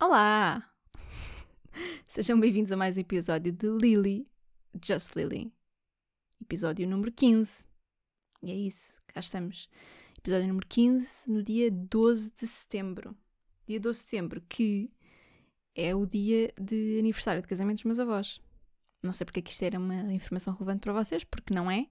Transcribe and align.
Olá! 0.00 0.66
Sejam 2.08 2.40
bem-vindos 2.40 2.72
a 2.72 2.76
mais 2.76 2.96
um 2.96 3.00
episódio 3.00 3.52
de 3.52 3.68
Lily, 3.68 4.26
Just 4.82 5.14
Lily. 5.14 5.52
Episódio 6.40 6.88
número 6.88 7.12
15. 7.12 7.64
E 8.42 8.50
é 8.50 8.54
isso, 8.54 8.96
cá 9.08 9.20
estamos. 9.20 9.68
Episódio 10.18 10.48
número 10.48 10.66
15, 10.66 11.30
no 11.30 11.42
dia 11.42 11.70
12 11.70 12.32
de 12.34 12.46
setembro. 12.46 13.14
Dia 13.66 13.78
12 13.78 13.98
de 13.98 14.04
setembro, 14.04 14.42
que 14.48 14.90
é 15.74 15.94
o 15.94 16.06
dia 16.06 16.52
de 16.58 16.98
aniversário 16.98 17.42
de 17.42 17.48
casamento 17.48 17.76
dos 17.76 17.84
meus 17.84 17.98
avós. 18.00 18.40
Não 19.02 19.12
sei 19.12 19.26
porque 19.26 19.40
é 19.40 19.42
que 19.42 19.52
isto 19.52 19.62
era 19.62 19.78
uma 19.78 20.12
informação 20.12 20.54
relevante 20.54 20.80
para 20.80 20.94
vocês, 20.94 21.24
porque 21.24 21.54
não 21.54 21.70
é, 21.70 21.86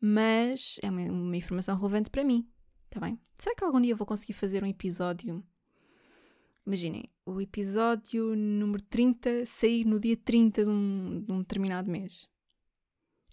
mas 0.00 0.78
é 0.80 0.88
uma, 0.88 1.02
uma 1.02 1.36
informação 1.36 1.76
relevante 1.76 2.08
para 2.08 2.24
mim, 2.24 2.48
está 2.86 3.00
bem? 3.00 3.20
Será 3.38 3.54
que 3.54 3.64
algum 3.64 3.80
dia 3.80 3.92
eu 3.92 3.96
vou 3.96 4.06
conseguir 4.06 4.32
fazer 4.32 4.62
um 4.62 4.66
episódio? 4.66 5.44
Imaginem, 6.66 7.08
o 7.24 7.40
episódio 7.40 8.34
número 8.34 8.82
30 8.82 9.46
sair 9.46 9.84
no 9.84 10.00
dia 10.00 10.16
30 10.16 10.64
de 10.64 10.70
um, 10.70 11.22
de 11.24 11.32
um 11.32 11.38
determinado 11.38 11.90
mês. 11.90 12.28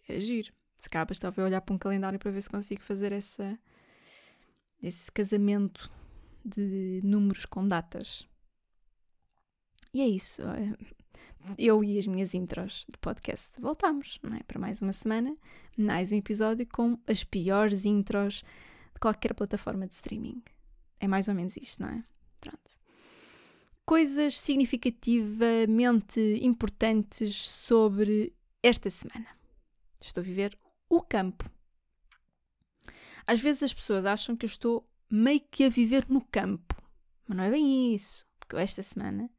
Era 0.07 0.19
giro. 0.19 0.53
Se 0.75 0.89
calhar 0.89 1.07
estava 1.09 1.41
a 1.41 1.45
olhar 1.45 1.61
para 1.61 1.73
um 1.73 1.77
calendário 1.77 2.19
para 2.19 2.29
ver 2.29 2.41
se 2.41 2.49
consigo 2.49 2.81
fazer 2.81 3.11
essa, 3.11 3.57
esse 4.81 5.11
casamento 5.11 5.89
de 6.43 6.99
números 7.03 7.45
com 7.45 7.67
datas. 7.67 8.27
E 9.93 10.01
é 10.01 10.07
isso. 10.07 10.41
Eu 11.57 11.83
e 11.83 11.97
as 11.97 12.05
minhas 12.05 12.33
intros 12.33 12.85
de 12.89 12.97
podcast 12.97 13.49
voltamos, 13.59 14.19
não 14.21 14.35
é? 14.35 14.43
Para 14.43 14.59
mais 14.59 14.81
uma 14.81 14.93
semana, 14.93 15.35
mais 15.77 16.11
um 16.11 16.17
episódio 16.17 16.67
com 16.67 16.99
as 17.07 17.23
piores 17.23 17.85
intros 17.85 18.43
qualquer 19.03 19.33
plataforma 19.33 19.85
de 19.85 19.95
streaming. 19.95 20.41
É 20.97 21.09
mais 21.09 21.27
ou 21.27 21.35
menos 21.35 21.57
isto, 21.57 21.81
não 21.81 21.89
é? 21.89 22.01
Pronto. 22.39 22.71
Coisas 23.85 24.39
significativamente 24.39 26.21
importantes 26.41 27.35
sobre 27.35 28.33
esta 28.61 28.89
semana. 28.89 29.27
Estou 29.99 30.21
a 30.21 30.23
viver 30.23 30.57
o 30.89 31.01
campo. 31.01 31.51
Às 33.27 33.41
vezes 33.41 33.63
as 33.63 33.73
pessoas 33.73 34.05
acham 34.05 34.37
que 34.37 34.45
eu 34.45 34.47
estou 34.47 34.89
meio 35.09 35.41
que 35.51 35.65
a 35.65 35.69
viver 35.69 36.07
no 36.07 36.21
campo, 36.21 36.73
mas 37.27 37.37
não 37.37 37.43
é 37.43 37.51
bem 37.51 37.93
isso, 37.93 38.25
porque 38.39 38.55
eu 38.55 38.59
esta 38.59 38.81
semana 38.81 39.29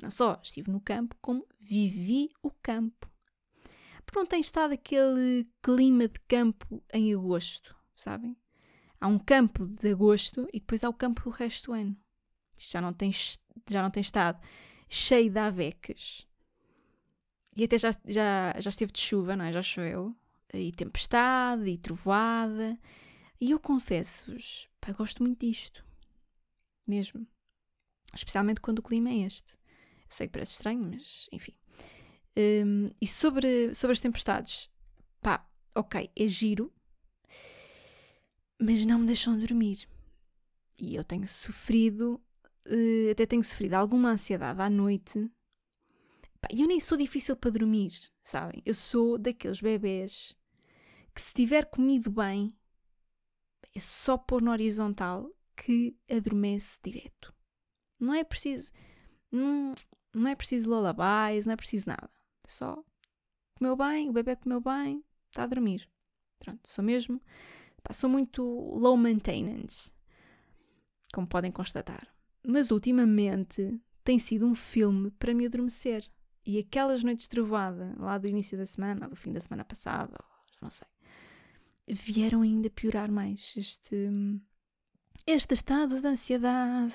não 0.00 0.10
só 0.10 0.40
estive 0.42 0.70
no 0.70 0.80
campo, 0.80 1.14
como 1.20 1.46
vivi 1.58 2.30
o 2.42 2.50
campo. 2.50 3.06
Porque 4.06 4.18
não 4.18 4.24
tem 4.24 4.40
estado 4.40 4.72
aquele 4.72 5.46
clima 5.62 6.08
de 6.08 6.18
campo 6.20 6.82
em 6.90 7.14
agosto, 7.14 7.76
sabem? 7.94 8.34
Há 9.00 9.08
um 9.08 9.18
campo 9.18 9.66
de 9.66 9.90
agosto 9.92 10.48
e 10.52 10.60
depois 10.60 10.84
há 10.84 10.88
o 10.88 10.94
campo 10.94 11.22
do 11.22 11.30
resto 11.30 11.66
do 11.66 11.72
ano. 11.72 11.96
Isto 12.56 12.72
já 12.72 12.80
não 12.80 12.92
tem, 12.92 13.10
já 13.68 13.82
não 13.82 13.90
tem 13.90 14.00
estado 14.00 14.40
cheio 14.88 15.30
de 15.30 15.38
avecas. 15.38 16.26
E 17.56 17.64
até 17.64 17.78
já, 17.78 17.90
já, 18.06 18.54
já 18.58 18.68
esteve 18.68 18.92
de 18.92 19.00
chuva, 19.00 19.36
não 19.36 19.44
é? 19.44 19.52
Já 19.52 19.62
choveu. 19.62 20.14
E 20.52 20.72
tempestade, 20.72 21.68
e 21.70 21.78
trovoada. 21.78 22.78
E 23.40 23.52
eu 23.52 23.60
confesso-vos, 23.60 24.68
gosto 24.96 25.22
muito 25.22 25.46
disto. 25.46 25.84
Mesmo. 26.86 27.26
Especialmente 28.14 28.60
quando 28.60 28.80
o 28.80 28.82
clima 28.82 29.10
é 29.10 29.20
este. 29.20 29.56
Sei 30.08 30.26
que 30.26 30.32
parece 30.32 30.52
estranho, 30.52 30.82
mas 30.82 31.28
enfim. 31.32 31.54
Um, 32.36 32.90
e 33.00 33.06
sobre, 33.06 33.74
sobre 33.74 33.92
as 33.92 34.00
tempestades, 34.00 34.68
pá, 35.20 35.48
ok, 35.74 36.10
é 36.16 36.28
giro, 36.28 36.72
mas 38.60 38.84
não 38.84 38.98
me 38.98 39.06
deixam 39.06 39.38
dormir. 39.38 39.88
E 40.78 40.94
eu 40.94 41.02
tenho 41.02 41.26
sofrido, 41.26 42.20
uh, 42.66 43.10
até 43.10 43.24
tenho 43.26 43.42
sofrido 43.42 43.74
alguma 43.74 44.10
ansiedade 44.10 44.60
à 44.60 44.68
noite. 44.68 45.30
Eu 46.50 46.66
nem 46.66 46.80
sou 46.80 46.96
difícil 46.96 47.36
para 47.36 47.50
dormir, 47.50 47.92
sabem? 48.22 48.62
Eu 48.64 48.74
sou 48.74 49.18
daqueles 49.18 49.60
bebés 49.60 50.36
que 51.14 51.20
se 51.20 51.34
tiver 51.34 51.66
comido 51.66 52.10
bem, 52.10 52.54
é 53.74 53.80
só 53.80 54.16
pôr 54.16 54.42
no 54.42 54.50
horizontal 54.50 55.30
que 55.56 55.96
adormece 56.08 56.78
direto. 56.82 57.34
Não 57.98 58.14
é 58.14 58.24
preciso. 58.24 58.72
Não, 59.30 59.74
não 60.14 60.30
é 60.30 60.34
preciso 60.34 60.68
lullabies, 60.68 61.46
não 61.46 61.52
é 61.52 61.56
preciso 61.56 61.88
nada. 61.88 62.10
Só 62.46 62.82
comeu 63.54 63.76
bem, 63.76 64.08
o 64.08 64.12
bebê 64.12 64.34
comeu 64.36 64.60
bem, 64.60 65.04
está 65.28 65.42
a 65.42 65.46
dormir. 65.46 65.88
Pronto, 66.38 66.66
sou 66.66 66.82
mesmo. 66.82 67.20
Pá, 67.82 67.92
sou 67.92 68.08
muito 68.10 68.42
low 68.42 68.96
maintenance, 68.96 69.90
como 71.12 71.26
podem 71.26 71.50
constatar. 71.50 72.06
Mas 72.46 72.70
ultimamente 72.70 73.80
tem 74.04 74.18
sido 74.18 74.46
um 74.46 74.54
filme 74.54 75.10
para 75.12 75.34
me 75.34 75.46
adormecer. 75.46 76.08
E 76.46 76.58
aquelas 76.58 77.04
noites 77.04 77.24
de 77.24 77.30
trovada, 77.30 77.94
lá 77.98 78.16
do 78.16 78.26
início 78.26 78.56
da 78.56 78.64
semana, 78.64 79.08
do 79.08 79.16
fim 79.16 79.32
da 79.32 79.40
semana 79.40 79.64
passada, 79.64 80.16
não 80.60 80.70
sei, 80.70 80.88
vieram 81.86 82.42
ainda 82.42 82.70
piorar 82.70 83.10
mais 83.10 83.54
este, 83.56 84.08
este 85.26 85.54
estado 85.54 86.00
de 86.00 86.06
ansiedade. 86.06 86.94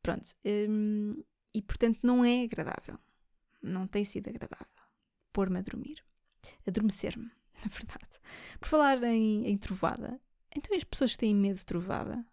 Pronto, 0.00 0.34
hum, 0.44 1.22
e 1.52 1.60
portanto 1.62 1.98
não 2.02 2.24
é 2.24 2.44
agradável. 2.44 2.98
Não 3.60 3.88
tem 3.88 4.04
sido 4.04 4.28
agradável 4.28 4.78
pôr-me 5.38 5.60
a 5.60 5.62
dormir. 5.62 6.04
Adormecer-me, 6.66 7.30
na 7.64 7.70
verdade. 7.70 8.06
Por 8.60 8.68
falar 8.68 9.02
em, 9.04 9.46
em 9.46 9.56
trovada, 9.56 10.20
então 10.54 10.76
as 10.76 10.84
pessoas 10.84 11.12
que 11.12 11.18
têm 11.18 11.34
medo 11.34 11.58
de 11.58 11.66
trovada. 11.66 12.24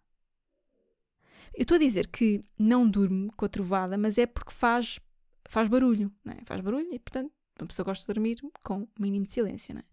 Eu 1.54 1.62
estou 1.62 1.76
a 1.76 1.80
dizer 1.80 2.08
que 2.08 2.44
não 2.58 2.88
durmo 2.88 3.32
com 3.34 3.44
a 3.44 3.48
trovada, 3.48 3.96
mas 3.96 4.18
é 4.18 4.26
porque 4.26 4.52
faz, 4.52 5.00
faz 5.48 5.68
barulho, 5.68 6.12
não 6.24 6.34
é? 6.34 6.44
Faz 6.44 6.60
barulho 6.60 6.92
e, 6.92 6.98
portanto, 6.98 7.32
uma 7.58 7.66
pessoa 7.66 7.84
gosta 7.84 8.02
de 8.02 8.12
dormir 8.12 8.38
com 8.62 8.82
o 8.82 8.88
mínimo 8.98 9.24
de 9.24 9.32
silêncio, 9.32 9.74
não 9.74 9.80
é? 9.80 9.84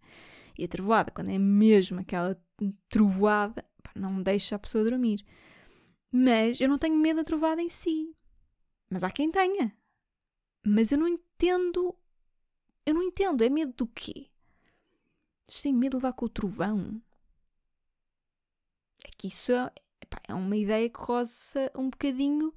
E 0.58 0.66
a 0.66 0.68
trovoada, 0.68 1.12
quando 1.12 1.32
é 1.32 1.38
mesmo 1.38 2.00
aquela 2.00 2.40
trovoada, 2.90 3.66
não 3.96 4.22
deixa 4.22 4.56
a 4.56 4.60
pessoa 4.60 4.84
dormir. 4.84 5.26
Mas 6.12 6.62
eu 6.62 6.70
não 6.70 6.78
tenho 6.78 6.96
medo 6.96 7.18
da 7.18 7.24
trovada 7.24 7.62
em 7.62 7.70
si. 7.70 8.16
Mas 8.90 9.04
há 9.04 9.10
quem 9.10 9.32
tenha. 9.32 9.76
Mas 10.66 10.92
eu 10.92 10.98
não 10.98 11.08
entendo. 11.08 11.96
Eu 12.86 12.94
não 12.94 13.02
entendo. 13.02 13.44
É 13.44 13.50
medo 13.50 13.74
do 13.74 13.88
quê? 13.88 14.28
Vocês 15.48 15.62
têm 15.62 15.74
medo 15.74 15.92
de 15.92 15.98
levar 15.98 16.14
com 16.14 16.26
o 16.26 16.30
trovão? 16.30 17.02
É 19.04 19.10
que 19.18 19.28
isso 19.28 19.52
é, 19.52 19.72
epá, 20.02 20.22
é 20.28 20.34
uma 20.34 20.56
ideia 20.56 20.90
que 20.90 21.00
roça 21.00 21.72
um 21.76 21.90
bocadinho 21.90 22.54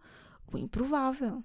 o 0.53 0.59
improvável. 0.59 1.45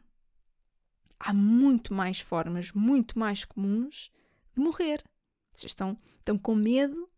Há 1.19 1.33
muito 1.33 1.93
mais 1.93 2.19
formas, 2.19 2.71
muito 2.71 3.17
mais 3.17 3.45
comuns 3.45 4.11
de 4.55 4.61
morrer. 4.61 5.03
Vocês 5.51 5.71
estão, 5.71 5.97
estão 6.19 6.37
com 6.37 6.55
medo 6.55 7.09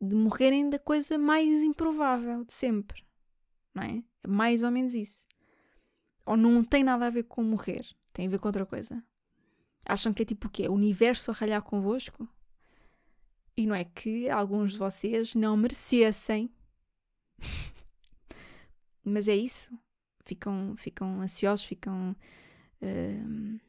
de 0.00 0.14
morrerem 0.14 0.70
da 0.70 0.78
coisa 0.78 1.18
mais 1.18 1.62
improvável 1.62 2.44
de 2.44 2.52
sempre. 2.52 3.04
Não 3.74 3.82
é? 3.82 4.02
É 4.22 4.28
mais 4.28 4.62
ou 4.62 4.70
menos 4.70 4.94
isso. 4.94 5.26
Ou 6.24 6.36
não 6.36 6.64
tem 6.64 6.82
nada 6.82 7.06
a 7.06 7.10
ver 7.10 7.24
com 7.24 7.42
morrer, 7.42 7.86
tem 8.12 8.26
a 8.26 8.30
ver 8.30 8.38
com 8.38 8.48
outra 8.48 8.66
coisa. 8.66 9.02
Acham 9.84 10.12
que 10.12 10.22
é 10.22 10.26
tipo 10.26 10.46
o 10.46 10.50
quê? 10.50 10.68
O 10.68 10.74
universo 10.74 11.30
a 11.30 11.34
ralhar 11.34 11.62
convosco? 11.62 12.28
E 13.60 13.66
não 13.66 13.74
é 13.74 13.84
que 13.84 14.26
alguns 14.30 14.72
de 14.72 14.78
vocês 14.78 15.34
não 15.34 15.54
merecessem. 15.54 16.50
Mas 19.04 19.28
é 19.28 19.36
isso. 19.36 19.70
Ficam, 20.24 20.74
ficam 20.78 21.20
ansiosos, 21.20 21.66
ficam 21.66 22.16
uh, 22.80 23.60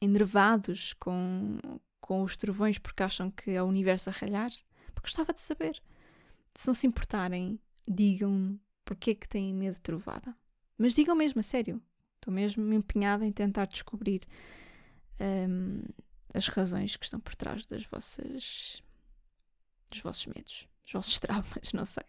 enervados 0.00 0.94
com, 0.94 1.58
com 2.00 2.22
os 2.22 2.34
trovões 2.34 2.78
porque 2.78 3.02
acham 3.02 3.30
que 3.30 3.50
é 3.50 3.62
o 3.62 3.66
universo 3.66 4.08
a 4.08 4.12
ralhar. 4.14 4.50
Porque 4.94 5.08
gostava 5.08 5.34
de 5.34 5.40
saber. 5.42 5.78
Se 6.54 6.66
não 6.66 6.72
se 6.72 6.86
importarem, 6.86 7.60
digam 7.86 8.58
porque 8.86 9.10
é 9.10 9.14
que 9.14 9.28
têm 9.28 9.52
medo 9.52 9.74
de 9.74 9.82
trovada. 9.82 10.34
Mas 10.78 10.94
digam 10.94 11.14
mesmo, 11.14 11.40
a 11.40 11.42
sério. 11.42 11.78
Estou 12.14 12.32
mesmo 12.32 12.72
empenhada 12.72 13.26
em 13.26 13.32
tentar 13.32 13.66
descobrir 13.66 14.22
um, 15.20 15.82
as 16.36 16.48
razões 16.48 16.96
que 16.96 17.04
estão 17.04 17.18
por 17.18 17.34
trás 17.34 17.66
das 17.66 17.84
vossas. 17.84 18.82
dos 19.90 20.00
vossos 20.00 20.26
medos, 20.26 20.68
dos 20.84 20.92
vossos 20.92 21.18
traumas, 21.20 21.72
não 21.72 21.86
sei. 21.86 22.04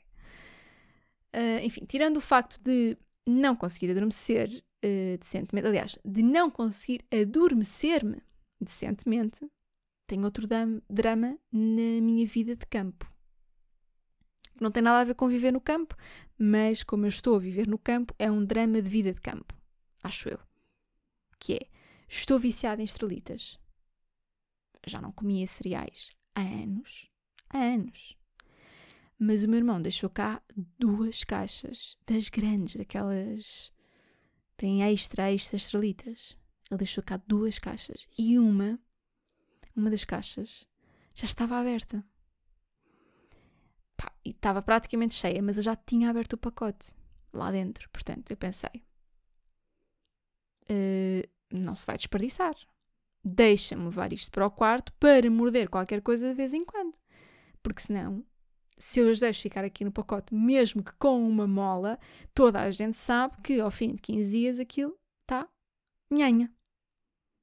Uh, 1.34 1.64
enfim, 1.64 1.86
tirando 1.86 2.18
o 2.18 2.22
facto 2.22 2.60
de 2.62 2.98
não 3.26 3.56
conseguir 3.56 3.92
adormecer 3.92 4.64
uh, 4.84 5.18
decentemente, 5.18 5.68
aliás, 5.68 6.00
de 6.04 6.24
não 6.24 6.50
conseguir 6.50 7.06
adormecer-me 7.12 8.22
decentemente, 8.60 9.50
tenho 10.08 10.24
outro 10.24 10.48
drama 10.90 11.38
na 11.52 12.02
minha 12.02 12.26
vida 12.26 12.56
de 12.56 12.66
campo. 12.66 13.12
Não 14.60 14.72
tem 14.72 14.82
nada 14.82 15.02
a 15.02 15.04
ver 15.04 15.14
com 15.14 15.28
viver 15.28 15.52
no 15.52 15.62
campo, 15.62 15.96
mas 16.38 16.82
como 16.82 17.06
eu 17.06 17.10
estou 17.10 17.36
a 17.36 17.40
viver 17.40 17.68
no 17.68 17.78
campo, 17.78 18.16
é 18.18 18.32
um 18.32 18.44
drama 18.44 18.82
de 18.82 18.90
vida 18.90 19.14
de 19.14 19.22
campo, 19.22 19.54
acho 20.04 20.30
eu. 20.30 20.40
Que 21.38 21.56
é, 21.56 21.68
estou 22.10 22.40
viciada 22.40 22.82
em 22.82 22.86
estrelitas. 22.86 23.60
Já 24.88 25.02
não 25.02 25.12
comia 25.12 25.46
cereais 25.46 26.12
há 26.34 26.42
anos. 26.42 27.10
Há 27.50 27.58
anos. 27.58 28.18
Mas 29.20 29.44
o 29.44 29.48
meu 29.48 29.58
irmão 29.58 29.82
deixou 29.82 30.10
cá 30.10 30.42
duas 30.78 31.24
caixas 31.24 31.98
das 32.06 32.30
grandes, 32.30 32.76
daquelas. 32.76 33.72
Tem 34.56 34.84
extra, 34.84 35.32
extra 35.32 35.58
estrelitas. 35.58 36.38
Ele 36.70 36.78
deixou 36.78 37.04
cá 37.04 37.18
duas 37.18 37.58
caixas. 37.58 38.08
E 38.18 38.38
uma, 38.38 38.80
uma 39.76 39.90
das 39.90 40.04
caixas, 40.04 40.68
já 41.16 41.26
estava 41.26 41.58
aberta. 41.58 42.04
Pá, 43.96 44.12
e 44.24 44.30
estava 44.30 44.62
praticamente 44.62 45.16
cheia, 45.16 45.42
mas 45.42 45.58
eu 45.58 45.64
já 45.64 45.76
tinha 45.76 46.10
aberto 46.10 46.34
o 46.34 46.38
pacote 46.38 46.94
lá 47.34 47.52
dentro. 47.52 47.90
Portanto, 47.90 48.30
eu 48.30 48.38
pensei: 48.38 48.86
uh, 50.70 51.28
não 51.52 51.76
se 51.76 51.86
vai 51.86 51.98
desperdiçar. 51.98 52.56
Deixa-me 53.24 53.86
levar 53.86 54.14
isto 54.14 54.32
para 54.32 54.46
o 54.46 54.52
quarto 54.52 54.94
para 54.94 55.30
morder 55.30 55.70
qualquer 55.70 56.02
coisa 56.02 56.30
de 56.30 56.34
vez 56.34 56.54
em 56.54 56.64
quando. 56.64 56.94
Porque 57.62 57.82
senão 57.82 58.24
se 58.78 59.00
eu 59.00 59.10
os 59.10 59.20
deixo 59.20 59.42
ficar 59.42 59.66
aqui 59.66 59.84
no 59.84 59.92
pacote, 59.92 60.34
mesmo 60.34 60.84
que 60.84 60.94
com 60.94 61.28
uma 61.28 61.48
mola, 61.48 62.00
toda 62.34 62.62
a 62.62 62.70
gente 62.70 62.96
sabe 62.96 63.36
que 63.42 63.60
ao 63.60 63.72
fim 63.72 63.94
de 63.94 64.02
15 64.02 64.30
dias 64.30 64.60
aquilo 64.60 64.96
está 65.24 65.48
nhanha. 66.12 66.52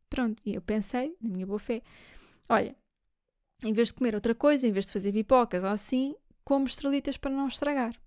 Pronto, 0.09 0.41
e 0.47 0.55
eu 0.55 0.63
pensei, 0.63 1.17
na 1.21 1.29
minha 1.29 1.47
boa 1.47 1.59
fé, 1.59 1.83
olha, 2.49 2.77
em 3.65 3.73
vez 3.73 3.89
de 3.89 3.95
comer 3.95 4.15
outra 4.15 4.35
coisa, 4.35 4.67
em 4.67 4.73
vez 4.73 4.87
de 4.87 4.93
fazer 4.93 5.13
pipocas 5.13 5.65
ou 5.65 5.71
assim, 5.71 6.15
como 6.45 6.67
estrelitas 6.67 7.17
para 7.17 7.33
não 7.33 7.49
estragar. 7.49 8.01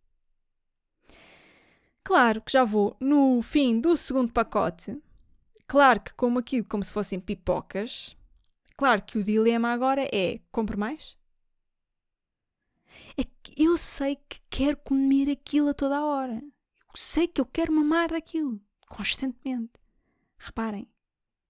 Claro 2.04 2.42
que 2.42 2.54
já 2.54 2.64
vou 2.64 2.96
no 3.02 3.42
fim 3.42 3.82
do 3.82 3.98
segundo 3.98 4.32
pacote. 4.32 4.98
Claro 5.68 6.02
que 6.02 6.14
como 6.14 6.40
aquilo 6.40 6.66
como 6.66 6.84
se 6.84 6.92
fossem 6.94 7.20
pipocas. 7.20 8.16
Claro 8.76 9.04
que 9.04 9.18
o 9.18 9.24
dilema 9.24 9.72
agora 9.72 10.08
é: 10.12 10.40
compro 10.52 10.80
mais? 10.80 11.18
é 13.18 13.24
que 13.24 13.64
eu 13.64 13.78
sei 13.78 14.16
que 14.30 14.40
quero 14.50 14.78
comer 14.78 15.30
aquilo 15.30 15.70
a 15.70 15.74
toda 15.74 15.98
a 15.98 16.06
hora. 16.06 16.36
Eu 16.36 16.96
sei 16.96 17.28
que 17.28 17.42
eu 17.42 17.46
quero 17.46 17.74
mamar 17.74 18.10
daquilo, 18.10 18.62
constantemente. 18.88 19.74
Reparem, 20.38 20.88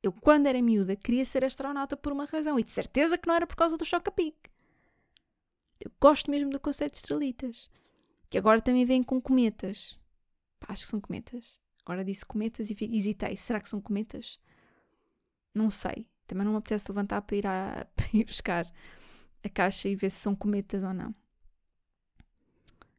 eu 0.01 0.13
quando 0.13 0.47
era 0.47 0.61
miúda 0.61 0.95
queria 0.95 1.25
ser 1.25 1.43
astronauta 1.43 1.97
por 1.97 2.13
uma 2.13 2.25
razão 2.25 2.57
e 2.57 2.63
de 2.63 2.71
certeza 2.71 3.17
que 3.17 3.27
não 3.27 3.35
era 3.35 3.45
por 3.45 3.57
causa 3.57 3.77
do 3.77 3.85
choca-pique. 3.85 4.49
Eu 5.79 5.91
gosto 5.99 6.31
mesmo 6.31 6.49
do 6.49 6.59
conceito 6.59 6.93
de 6.93 6.99
estrelitas. 6.99 7.69
Que 8.29 8.37
agora 8.37 8.61
também 8.61 8.85
vem 8.85 9.03
com 9.03 9.21
cometas. 9.21 9.97
Pá, 10.59 10.67
acho 10.69 10.83
que 10.83 10.89
são 10.89 10.99
cometas. 10.99 11.59
Agora 11.87 12.03
disse 12.03 12.25
cometas 12.25 12.69
e 12.69 12.75
hesitei. 12.97 13.37
Será 13.37 13.61
que 13.61 13.69
são 13.69 13.79
cometas? 13.79 14.37
Não 15.55 15.69
sei. 15.69 16.05
Também 16.27 16.43
não 16.43 16.51
me 16.51 16.57
apetece 16.57 16.83
levantar 16.89 17.21
para 17.21 17.37
ir, 17.37 17.47
a, 17.47 17.87
para 17.95 18.09
ir 18.13 18.25
buscar 18.25 18.69
a 19.41 19.47
caixa 19.47 19.87
e 19.87 19.95
ver 19.95 20.09
se 20.09 20.17
são 20.17 20.35
cometas 20.35 20.83
ou 20.83 20.93
não. 20.93 21.15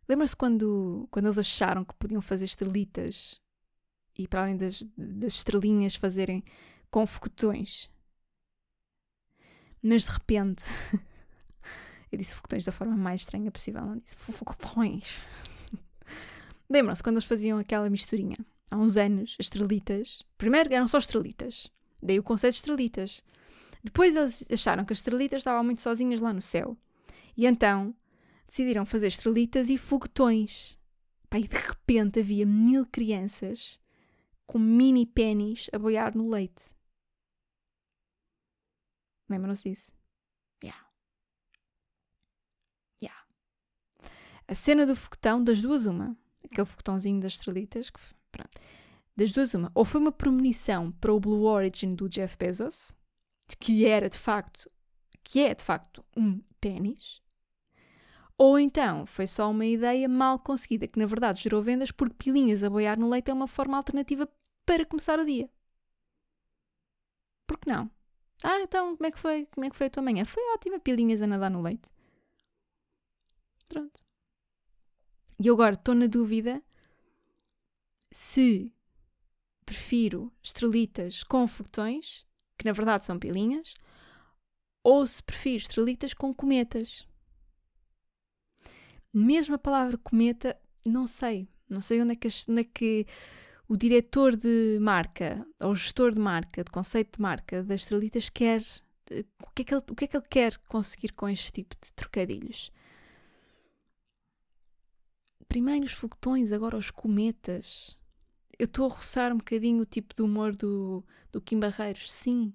Lembra-se 0.09 0.35
quando, 0.35 1.07
quando 1.11 1.27
eles 1.27 1.37
acharam 1.37 1.85
que 1.85 1.93
podiam 1.97 2.23
fazer 2.23 2.47
estrelitas 2.47 3.39
e, 4.19 4.27
para 4.27 4.45
além 4.45 4.57
das, 4.57 4.83
das 4.97 5.35
estrelinhas, 5.35 5.95
fazerem 5.95 6.43
com 6.91 7.07
foguetões? 7.07 7.91
Mas 9.83 10.05
de 10.05 10.13
repente, 10.13 10.65
eu 12.11 12.17
disse 12.17 12.35
foguetões 12.35 12.65
da 12.65 12.73
forma 12.73 12.97
mais 12.97 13.21
estranha 13.21 13.51
possível, 13.51 13.85
não 13.85 13.99
disse 13.99 14.17
foguetões. 14.17 15.15
Lembram-se 16.71 17.03
quando 17.03 17.17
eles 17.17 17.27
faziam 17.27 17.59
aquela 17.59 17.91
misturinha? 17.91 18.39
Há 18.71 18.77
uns 18.77 18.97
anos, 18.97 19.37
estrelitas. 19.39 20.23
Primeiro 20.37 20.73
eram 20.73 20.89
só 20.89 20.99
estrelitas. 20.99 21.71
Daí 22.03 22.19
o 22.19 22.23
conceito 22.23 22.55
de 22.55 22.59
estrelitas. 22.59 23.23
Depois 23.83 24.15
eles 24.15 24.47
acharam 24.53 24.85
que 24.85 24.93
as 24.93 24.99
estrelitas 24.99 25.41
estavam 25.41 25.65
muito 25.65 25.83
sozinhas 25.83 26.21
lá 26.21 26.33
no 26.33 26.43
céu. 26.43 26.77
E 27.37 27.47
então 27.47 27.95
decidiram 28.47 28.85
fazer 28.85 29.07
estrelitas 29.07 29.69
e 29.69 29.79
foguetões. 29.79 30.79
Pá, 31.31 31.39
e 31.39 31.47
de 31.47 31.57
repente 31.57 32.21
havia 32.21 32.47
mil 32.47 32.87
crianças 32.87 33.79
com 34.47 34.59
mini 34.59 35.07
pênis 35.07 35.69
a 35.73 35.79
boiar 35.79 36.17
no 36.17 36.29
leite. 36.29 36.75
Lembram-se 39.29 39.69
disso? 39.69 39.93
Yeah. 40.65 40.89
Yeah. 43.03 43.27
A 44.47 44.55
cena 44.55 44.87
do 44.87 44.97
foguetão, 44.97 45.45
das 45.45 45.61
duas, 45.61 45.85
uma. 45.85 46.17
Aquele 46.43 46.67
foguetãozinho 46.67 47.21
das 47.21 47.33
estrelitas. 47.33 47.91
Que, 47.91 48.01
pronto. 48.39 48.61
Das 49.17 49.33
duas, 49.33 49.53
uma. 49.53 49.71
Ou 49.75 49.85
foi 49.85 50.01
uma 50.01 50.13
premonição 50.13 50.93
para 50.93 51.13
o 51.13 51.19
Blue 51.19 51.45
Origin 51.45 51.95
do 51.95 52.09
Jeff 52.09 52.37
Bezos, 52.37 52.95
que 53.59 53.85
era 53.85 54.09
de 54.09 54.19
facto, 54.19 54.71
que 55.25 55.41
é 55.41 55.55
de 55.55 55.65
facto 55.65 56.05
um 56.17 56.41
pênis, 56.61 57.21
ou 58.39 58.57
então 58.57 59.05
foi 59.05 59.27
só 59.27 59.51
uma 59.51 59.67
ideia 59.67 60.09
mal 60.09 60.39
conseguida 60.39 60.87
que 60.87 60.99
na 60.99 61.07
verdade 61.07 61.43
gerou 61.43 61.61
vendas 61.61 61.91
porque 61.91 62.15
pilinhas 62.17 62.63
a 62.63 62.71
boiar 62.71 62.97
no 62.99 63.11
leite 63.11 63.31
é 63.31 63.35
uma 63.35 63.49
forma 63.49 63.77
alternativa 63.77 64.29
para 64.65 64.87
começar 64.87 65.19
o 65.19 65.25
dia. 65.25 65.51
Por 67.47 67.59
que 67.59 67.69
não? 67.69 67.91
Ah, 68.45 68.61
então 68.61 68.97
como 68.97 69.07
é 69.09 69.11
que 69.11 69.19
foi? 69.19 69.47
Como 69.47 69.65
é 69.67 69.71
que 69.71 69.77
foi 69.77 69.89
a 69.89 69.91
tua 69.91 70.03
manhã? 70.03 70.25
Foi 70.25 70.43
ótima, 70.55 70.79
pilinhas 70.79 71.21
a 71.21 71.27
nadar 71.27 71.51
no 71.51 71.61
leite. 71.61 71.91
Pronto. 73.69 74.01
E 75.41 75.47
eu 75.47 75.55
agora 75.55 75.75
estou 75.75 75.95
na 75.95 76.07
dúvida 76.07 76.63
se 78.13 78.73
prefiro 79.65 80.33
estrelitas 80.43 81.23
com 81.23 81.47
foguetões, 81.47 82.27
que 82.57 82.65
na 82.65 82.73
verdade 82.73 83.05
são 83.05 83.19
pilinhas, 83.19 83.75
ou 84.83 85.07
se 85.07 85.23
prefiro 85.23 85.57
estrelitas 85.57 86.15
com 86.15 86.33
cometas. 86.33 87.07
Mesmo 89.13 89.55
a 89.55 89.59
palavra 89.59 89.99
cometa, 89.99 90.59
não 90.85 91.07
sei. 91.07 91.49
Não 91.69 91.81
sei 91.81 92.01
onde 92.01 92.13
é 92.13 92.17
que, 92.17 92.29
onde 92.49 92.61
é 92.63 92.65
que 92.65 93.07
o 93.69 93.77
diretor 93.77 94.35
de 94.35 94.79
marca, 94.81 95.47
ou 95.61 95.75
gestor 95.75 96.15
de 96.15 96.21
marca, 96.21 96.65
de 96.65 96.71
conceito 96.71 97.17
de 97.17 97.23
marca 97.23 97.63
das 97.63 97.83
estrelitas 97.83 98.31
quer. 98.31 98.65
Eh, 99.11 99.25
o 99.43 99.51
que, 99.51 99.63
é 99.63 99.65
que 99.65 99.75
ele, 99.75 99.83
o 99.91 99.95
que 99.95 100.05
é 100.05 100.09
que 100.09 100.17
ele 100.17 100.27
quer 100.29 100.57
conseguir 100.69 101.13
com 101.13 101.29
este 101.29 101.53
tipo 101.53 101.77
de 101.81 101.93
trocadilhos? 101.93 102.73
Primeiro 105.49 105.87
os 105.87 105.93
foguetões, 105.93 106.53
agora 106.53 106.77
os 106.77 106.91
cometas. 106.91 107.97
Eu 108.59 108.67
estou 108.67 108.87
a 108.87 108.89
roçar 108.89 109.33
um 109.33 109.39
bocadinho 109.39 109.83
o 109.83 109.87
tipo 109.87 110.15
de 110.15 110.23
humor 110.23 110.55
do, 110.55 111.05
do 111.33 111.41
Kim 111.41 111.59
Barreiros. 111.59 112.13
Sim. 112.13 112.53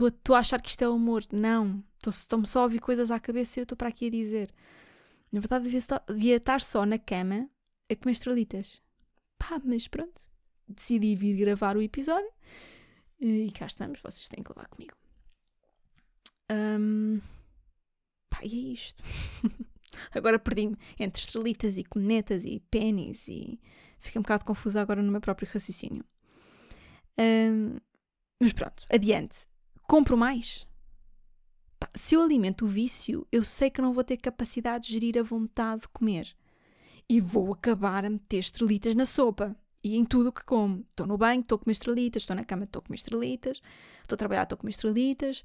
Estou 0.00 0.34
a 0.34 0.38
achar 0.38 0.62
que 0.62 0.70
isto 0.70 0.82
é 0.82 0.88
humor. 0.88 1.24
Não. 1.32 1.82
Estou-me 2.06 2.46
só 2.46 2.60
a 2.60 2.62
ouvir 2.62 2.78
coisas 2.78 3.10
à 3.10 3.18
cabeça 3.18 3.58
e 3.58 3.60
eu 3.60 3.64
estou 3.64 3.76
para 3.76 3.88
aqui 3.88 4.06
a 4.06 4.10
dizer. 4.10 4.54
Na 5.30 5.40
verdade, 5.40 5.64
devia 5.64 5.80
devia 6.08 6.36
estar 6.36 6.60
só 6.60 6.86
na 6.86 6.98
cama 6.98 7.50
a 7.90 7.96
comer 7.96 8.12
estrelitas. 8.12 8.80
Pá, 9.36 9.60
mas 9.62 9.88
pronto. 9.88 10.26
Decidi 10.66 11.16
vir 11.16 11.36
gravar 11.36 11.76
o 11.76 11.82
episódio 11.82 12.30
e 13.20 13.50
cá 13.52 13.66
estamos. 13.66 14.00
Vocês 14.00 14.28
têm 14.28 14.42
que 14.42 14.50
levar 14.50 14.68
comigo. 14.68 14.96
Um, 16.50 17.20
pá, 18.30 18.40
e 18.42 18.70
é 18.70 18.72
isto. 18.72 19.02
agora 20.12 20.38
perdi-me 20.38 20.76
entre 20.98 21.20
estrelitas 21.20 21.78
e 21.78 21.84
conetas 21.84 22.44
e 22.44 22.60
pênis 22.70 23.26
e 23.28 23.60
fiquei 23.98 24.18
um 24.18 24.22
bocado 24.22 24.44
confusa 24.44 24.80
agora 24.80 25.02
no 25.02 25.12
meu 25.12 25.20
próprio 25.20 25.48
raciocínio. 25.52 26.04
Um, 27.18 27.76
mas 28.40 28.52
pronto, 28.52 28.84
adiante. 28.90 29.46
Compro 29.86 30.16
mais? 30.16 30.68
se 31.94 32.14
eu 32.14 32.22
alimento 32.22 32.64
o 32.64 32.68
vício, 32.68 33.26
eu 33.30 33.44
sei 33.44 33.70
que 33.70 33.80
não 33.80 33.92
vou 33.92 34.04
ter 34.04 34.16
capacidade 34.16 34.86
de 34.86 34.92
gerir 34.92 35.18
a 35.18 35.22
vontade 35.22 35.82
de 35.82 35.88
comer. 35.88 36.34
E 37.08 37.20
vou 37.20 37.52
acabar 37.52 38.04
a 38.04 38.10
meter 38.10 38.38
estrelitas 38.38 38.94
na 38.94 39.06
sopa. 39.06 39.56
E 39.82 39.96
em 39.96 40.04
tudo 40.04 40.28
o 40.28 40.32
que 40.32 40.44
como. 40.44 40.84
Estou 40.90 41.06
no 41.06 41.16
banho, 41.16 41.40
estou 41.40 41.56
a 41.56 41.58
comer 41.58 41.72
estrelitas. 41.72 42.22
Estou 42.22 42.36
na 42.36 42.44
cama, 42.44 42.64
estou 42.64 42.80
a 42.80 42.82
comer 42.82 42.96
estrelitas. 42.96 43.60
Estou 44.02 44.14
a 44.14 44.18
trabalhar, 44.18 44.42
estou 44.42 44.56
a 44.56 44.58
comer 44.58 44.70
estrelitas. 44.70 45.44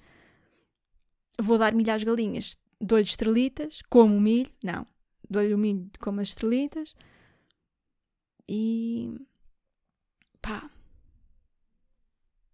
Vou 1.39 1.57
dar 1.57 1.73
milho 1.73 1.93
às 1.93 2.03
galinhas. 2.03 2.57
Dou-lhe 2.79 3.03
estrelitas. 3.03 3.81
Como 3.89 4.15
o 4.15 4.21
milho. 4.21 4.51
Não. 4.63 4.85
Dou-lhe 5.29 5.53
o 5.53 5.57
milho, 5.57 5.89
como 5.99 6.21
as 6.21 6.29
estrelitas. 6.29 6.95
E... 8.47 9.15
Pá. 10.41 10.69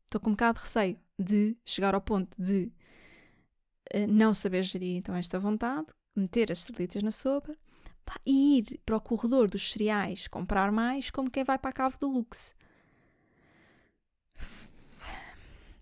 Estou 0.05 0.21
com 0.21 0.29
um 0.31 0.33
bocado 0.33 0.59
de 0.59 0.65
receio 0.65 0.99
de 1.19 1.57
chegar 1.65 1.93
ao 1.93 2.01
ponto 2.01 2.29
de 2.41 2.71
não 4.07 4.33
saber 4.33 4.63
gerir 4.63 4.95
então 4.95 5.15
esta 5.15 5.37
vontade, 5.37 5.87
meter 6.15 6.51
as 6.51 6.59
estrelitas 6.59 7.03
na 7.03 7.11
sopa 7.11 7.55
pá, 8.05 8.19
e 8.25 8.59
ir 8.59 8.79
para 8.85 8.97
o 8.97 9.01
corredor 9.01 9.49
dos 9.49 9.71
cereais 9.71 10.27
comprar 10.27 10.71
mais 10.71 11.09
como 11.09 11.29
quem 11.29 11.43
vai 11.43 11.57
para 11.57 11.71
a 11.71 11.73
cave 11.73 11.97
do 11.99 12.09
luxe. 12.09 12.53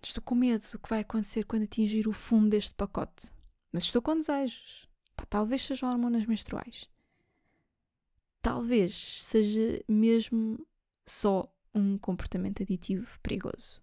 Estou 0.02 0.22
com 0.22 0.34
medo 0.34 0.64
do 0.72 0.78
que 0.78 0.88
vai 0.88 1.00
acontecer 1.00 1.44
quando 1.44 1.64
atingir 1.64 2.08
o 2.08 2.12
fundo 2.12 2.50
deste 2.50 2.74
pacote. 2.74 3.30
Mas 3.72 3.84
estou 3.84 4.02
com 4.02 4.16
desejos. 4.16 4.88
Pá, 5.16 5.24
talvez 5.26 5.62
sejam 5.62 5.90
hormonas 5.90 6.26
menstruais. 6.26 6.88
Talvez 8.40 8.94
seja 9.22 9.82
mesmo 9.88 10.66
só 11.06 11.52
um 11.74 11.98
comportamento 11.98 12.62
aditivo 12.62 13.18
perigoso. 13.20 13.82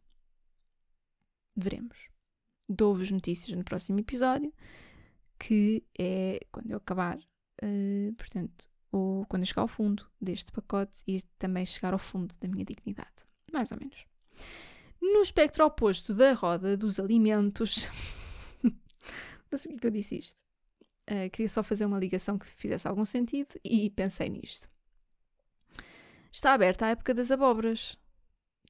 Veremos 1.56 2.16
dou-vos 2.68 3.12
notícias 3.12 3.56
no 3.56 3.64
próximo 3.64 4.00
episódio, 4.00 4.52
que 5.40 5.84
é 5.98 6.40
quando 6.52 6.72
eu 6.72 6.78
acabar 6.78 7.18
uh, 7.18 8.14
portanto, 8.16 8.68
o, 8.92 9.26
quando 9.30 9.44
eu 9.44 9.48
chegar 9.48 9.62
ao 9.62 9.68
fundo 9.68 10.06
deste 10.20 10.52
pacote 10.52 11.02
e 11.08 11.22
também 11.38 11.66
chegar 11.66 11.94
ao 11.94 12.00
fundo 12.00 12.34
da 12.40 12.48
minha 12.48 12.66
dignidade. 12.66 13.10
Mais 13.52 13.72
ou 13.72 13.78
menos. 13.78 14.06
No 15.02 15.22
espectro 15.22 15.66
oposto 15.66 16.14
da 16.14 16.34
roda 16.34 16.76
dos 16.76 17.00
alimentos. 17.00 17.90
não 19.56 19.60
sei 19.60 19.72
porque 19.72 19.82
que 19.82 19.88
eu 19.88 19.92
disse 19.92 20.18
isto. 20.18 20.38
Uh, 21.10 21.30
queria 21.32 21.50
só 21.50 21.64
fazer 21.64 21.86
uma 21.86 22.00
ligação 22.00 22.38
que 22.38 22.48
fizesse 22.48 22.88
algum 22.88 23.06
sentido 23.06 23.60
e 23.64 23.90
pensei 23.90 24.30
nisto. 24.30 24.68
Está 26.32 26.54
aberta 26.54 26.86
a 26.86 26.90
época 26.90 27.14
das 27.14 27.32
abóboras, 27.32 27.98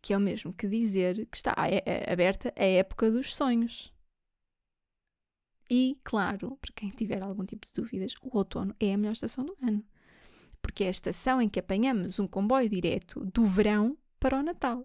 que 0.02 0.14
é 0.14 0.18
o 0.18 0.20
mesmo 0.20 0.54
que 0.54 0.68
dizer 0.68 1.26
que 1.28 1.38
está 1.38 1.56
aberta 2.08 2.54
a 2.56 2.64
época 2.64 3.10
dos 3.10 3.36
sonhos. 3.36 3.94
E, 5.70 6.00
claro, 6.04 6.58
para 6.58 6.72
quem 6.74 6.90
tiver 6.92 7.24
algum 7.24 7.44
tipo 7.44 7.66
de 7.66 7.74
dúvidas, 7.74 8.14
o 8.22 8.38
outono 8.38 8.76
é 8.80 8.94
a 8.94 8.98
melhor 8.98 9.14
estação 9.14 9.44
do 9.44 9.58
ano 9.62 9.84
porque 10.66 10.84
é 10.84 10.88
a 10.88 10.92
estação 10.92 11.40
em 11.40 11.48
que 11.48 11.60
apanhamos 11.60 12.18
um 12.18 12.28
comboio 12.28 12.68
direto 12.68 13.24
do 13.28 13.46
verão 13.46 13.96
para 14.20 14.40
o 14.40 14.42
Natal. 14.42 14.84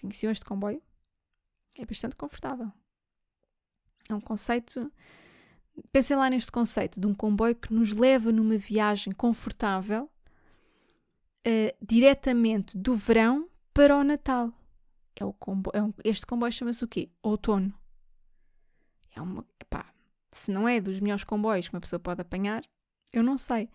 Conheciam 0.00 0.32
este 0.32 0.46
comboio? 0.46 0.82
É 1.76 1.84
bastante 1.84 2.16
confortável. 2.16 2.72
É 4.08 4.14
um 4.14 4.20
conceito. 4.20 4.90
Pensem 5.92 6.16
lá 6.16 6.28
neste 6.28 6.50
conceito 6.50 6.98
de 7.00 7.06
um 7.06 7.14
comboio 7.14 7.54
que 7.54 7.72
nos 7.72 7.92
leva 7.92 8.32
numa 8.32 8.56
viagem 8.56 9.12
confortável 9.12 10.10
uh, 11.46 11.76
diretamente 11.80 12.76
do 12.76 12.94
verão 12.94 13.48
para 13.72 13.96
o 13.96 14.02
Natal. 14.02 14.52
É 15.14 15.24
o 15.24 15.34
é 15.72 15.82
um, 15.82 15.92
este 16.04 16.26
comboio 16.26 16.52
chama-se 16.52 16.84
o 16.84 16.88
quê? 16.88 17.10
Outono. 17.22 17.72
É 19.14 19.20
uma, 19.20 19.44
se 20.30 20.50
não 20.50 20.68
é 20.68 20.80
dos 20.80 21.00
melhores 21.00 21.24
comboios 21.24 21.68
que 21.68 21.74
uma 21.74 21.80
pessoa 21.80 21.98
pode 21.98 22.20
apanhar, 22.20 22.62
eu 23.12 23.22
não 23.22 23.38
sei. 23.38 23.68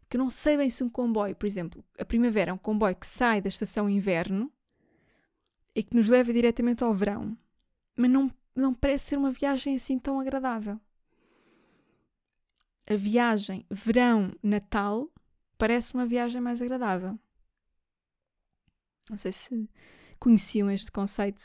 Porque 0.00 0.16
eu 0.16 0.18
não 0.18 0.30
sei 0.30 0.56
bem 0.56 0.68
se 0.68 0.84
um 0.84 0.88
comboio, 0.88 1.34
por 1.34 1.46
exemplo, 1.46 1.84
a 1.98 2.04
primavera 2.04 2.50
é 2.50 2.54
um 2.54 2.58
comboio 2.58 2.94
que 2.94 3.06
sai 3.06 3.40
da 3.40 3.48
estação 3.48 3.88
inverno 3.88 4.52
e 5.74 5.82
que 5.82 5.96
nos 5.96 6.08
leva 6.08 6.32
diretamente 6.32 6.84
ao 6.84 6.94
verão. 6.94 7.36
Mas 7.96 8.10
não, 8.10 8.30
não 8.54 8.74
parece 8.74 9.06
ser 9.06 9.18
uma 9.18 9.30
viagem 9.30 9.76
assim 9.76 9.98
tão 9.98 10.20
agradável. 10.20 10.80
A 12.86 12.96
viagem 12.96 13.64
verão-natal 13.70 15.10
parece 15.56 15.94
uma 15.94 16.06
viagem 16.06 16.40
mais 16.40 16.60
agradável. 16.60 17.18
Não 19.08 19.16
sei 19.16 19.32
se 19.32 19.68
conheciam 20.18 20.70
este 20.70 20.90
conceito. 20.90 21.42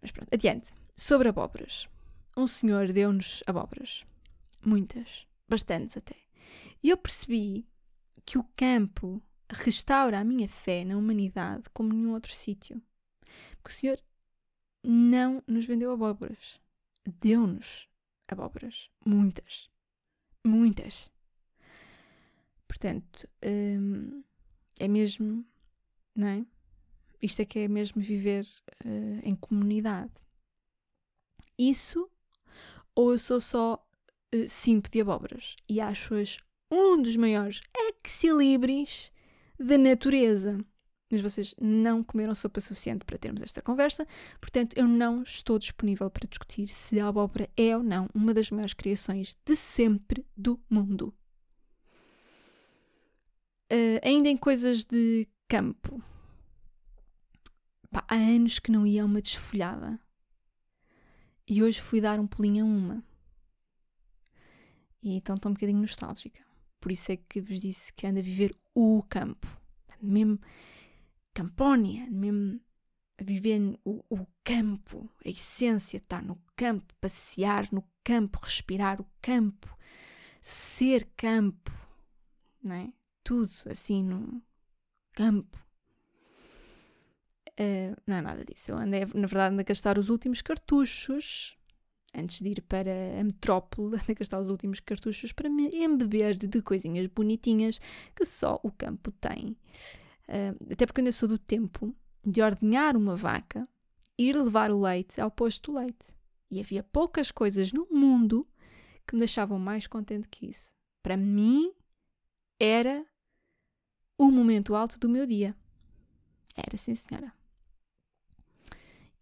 Mas 0.00 0.10
pronto, 0.10 0.28
adiante. 0.32 0.72
Sobre 0.96 1.28
abóboras. 1.28 1.88
Um 2.36 2.46
senhor 2.46 2.92
deu-nos 2.92 3.42
abóboras. 3.46 4.04
Muitas. 4.64 5.26
Bastantes 5.48 5.96
até. 5.96 6.16
E 6.82 6.90
eu 6.90 6.96
percebi 6.96 7.66
que 8.24 8.38
o 8.38 8.44
campo 8.56 9.22
restaura 9.48 10.18
a 10.18 10.24
minha 10.24 10.48
fé 10.48 10.84
na 10.84 10.96
humanidade 10.96 11.64
como 11.72 11.92
nenhum 11.92 12.12
outro 12.12 12.32
sítio. 12.32 12.82
Porque 13.62 13.70
o 13.70 13.74
Senhor 13.74 13.98
não 14.86 15.42
nos 15.46 15.66
vendeu 15.66 15.92
abóboras. 15.92 16.60
Deu-nos 17.20 17.88
abóboras. 18.28 18.88
Muitas. 19.04 19.68
Muitas. 20.44 21.10
Portanto, 22.68 23.28
hum, 23.44 24.22
é 24.78 24.86
mesmo, 24.86 25.44
não 26.14 26.28
é? 26.28 26.46
Isto 27.20 27.42
é 27.42 27.44
que 27.44 27.58
é 27.60 27.68
mesmo 27.68 28.00
viver 28.00 28.46
uh, 28.84 29.20
em 29.22 29.34
comunidade. 29.34 30.12
Isso, 31.58 32.08
ou 32.94 33.12
eu 33.12 33.18
sou 33.18 33.40
só 33.40 33.74
uh, 34.34 34.48
de 34.90 35.00
abóboras 35.00 35.56
e 35.68 35.80
acho-as 35.80 36.38
um 36.70 37.00
dos 37.00 37.16
maiores 37.16 37.62
ex-libris 37.76 39.10
da 39.58 39.78
natureza. 39.78 40.58
Mas 41.10 41.20
vocês 41.20 41.54
não 41.60 42.02
comeram 42.02 42.34
sopa 42.34 42.60
suficiente 42.60 43.04
para 43.04 43.16
termos 43.16 43.42
esta 43.42 43.62
conversa, 43.62 44.06
portanto, 44.40 44.76
eu 44.76 44.88
não 44.88 45.22
estou 45.22 45.58
disponível 45.58 46.10
para 46.10 46.26
discutir 46.26 46.66
se 46.66 46.98
a 46.98 47.08
abóbora 47.08 47.48
é 47.56 47.76
ou 47.76 47.82
não 47.82 48.08
uma 48.12 48.34
das 48.34 48.50
maiores 48.50 48.74
criações 48.74 49.36
de 49.44 49.54
sempre 49.54 50.26
do 50.36 50.60
mundo. 50.68 51.14
Uh, 53.72 53.98
ainda 54.02 54.28
em 54.28 54.36
coisas 54.36 54.84
de 54.84 55.28
campo. 55.48 56.02
Pá, 57.90 58.04
há 58.08 58.14
anos 58.14 58.58
que 58.58 58.70
não 58.70 58.86
ia 58.86 59.02
a 59.02 59.06
uma 59.06 59.20
desfolhada. 59.20 60.00
E 61.48 61.62
hoje 61.62 61.80
fui 61.80 62.00
dar 62.00 62.18
um 62.18 62.26
pulinho 62.26 62.64
a 62.64 62.68
uma. 62.68 63.04
E 65.02 65.14
então 65.14 65.36
estou 65.36 65.50
um 65.50 65.54
bocadinho 65.54 65.80
nostálgica. 65.80 66.44
Por 66.80 66.90
isso 66.90 67.12
é 67.12 67.16
que 67.16 67.40
vos 67.40 67.60
disse 67.60 67.92
que 67.92 68.06
anda 68.06 68.18
a 68.18 68.22
viver 68.22 68.54
o 68.74 69.02
campo. 69.08 69.46
Mesmo 70.00 70.40
Campónia, 71.36 72.08
mesmo 72.10 72.58
viver 73.20 73.78
o, 73.84 74.02
o 74.08 74.26
campo, 74.42 75.06
a 75.22 75.28
essência, 75.28 75.98
estar 75.98 76.22
no 76.22 76.42
campo, 76.56 76.94
passear 76.98 77.68
no 77.70 77.84
campo, 78.02 78.38
respirar 78.42 79.02
o 79.02 79.06
campo, 79.20 79.68
ser 80.40 81.06
campo, 81.14 81.70
não 82.62 82.74
é? 82.74 82.92
Tudo 83.22 83.52
assim 83.66 84.02
no 84.02 84.42
campo. 85.12 85.58
Uh, 87.60 88.00
não 88.06 88.16
é 88.16 88.22
nada 88.22 88.42
disso. 88.42 88.70
Eu 88.70 88.78
andei, 88.78 89.00
na 89.00 89.26
verdade, 89.26 89.52
ando 89.52 89.60
a 89.60 89.64
gastar 89.64 89.98
os 89.98 90.08
últimos 90.08 90.40
cartuchos 90.40 91.54
antes 92.14 92.40
de 92.40 92.48
ir 92.48 92.62
para 92.62 93.20
a 93.20 93.22
metrópole, 93.22 93.96
a 94.08 94.12
gastar 94.14 94.40
os 94.40 94.48
últimos 94.48 94.80
cartuchos 94.80 95.32
para 95.32 95.50
me 95.50 95.68
embeber 95.68 96.34
de 96.34 96.62
coisinhas 96.62 97.06
bonitinhas 97.08 97.78
que 98.14 98.24
só 98.24 98.58
o 98.62 98.70
campo 98.70 99.12
tem. 99.12 99.54
Uh, 100.28 100.72
até 100.72 100.86
porque 100.86 101.00
eu 101.00 101.02
ainda 101.02 101.12
sou 101.12 101.28
do 101.28 101.38
tempo 101.38 101.94
de 102.24 102.42
ordenhar 102.42 102.96
uma 102.96 103.14
vaca, 103.14 103.68
ir 104.18 104.34
levar 104.36 104.70
o 104.70 104.80
leite 104.80 105.20
ao 105.20 105.30
posto 105.30 105.70
do 105.72 105.78
leite. 105.78 106.14
E 106.50 106.60
havia 106.60 106.82
poucas 106.82 107.30
coisas 107.30 107.72
no 107.72 107.86
mundo 107.90 108.46
que 109.06 109.14
me 109.14 109.20
deixavam 109.20 109.58
mais 109.58 109.86
contente 109.86 110.28
que 110.28 110.46
isso. 110.46 110.74
Para 111.02 111.16
mim, 111.16 111.72
era 112.58 113.06
o 114.18 114.30
momento 114.30 114.74
alto 114.74 114.98
do 114.98 115.08
meu 115.08 115.26
dia. 115.26 115.54
Era, 116.56 116.76
sim, 116.76 116.94
senhora. 116.94 117.32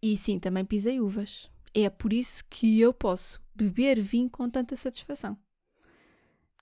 E 0.01 0.15
sim, 0.17 0.39
também 0.39 0.65
pisei 0.65 0.99
uvas. 0.99 1.49
É 1.73 1.89
por 1.89 2.13
isso 2.13 2.43
que 2.49 2.79
eu 2.79 2.93
posso 2.93 3.41
beber 3.53 3.99
vinho 3.99 4.29
com 4.29 4.49
tanta 4.49 4.75
satisfação. 4.75 5.37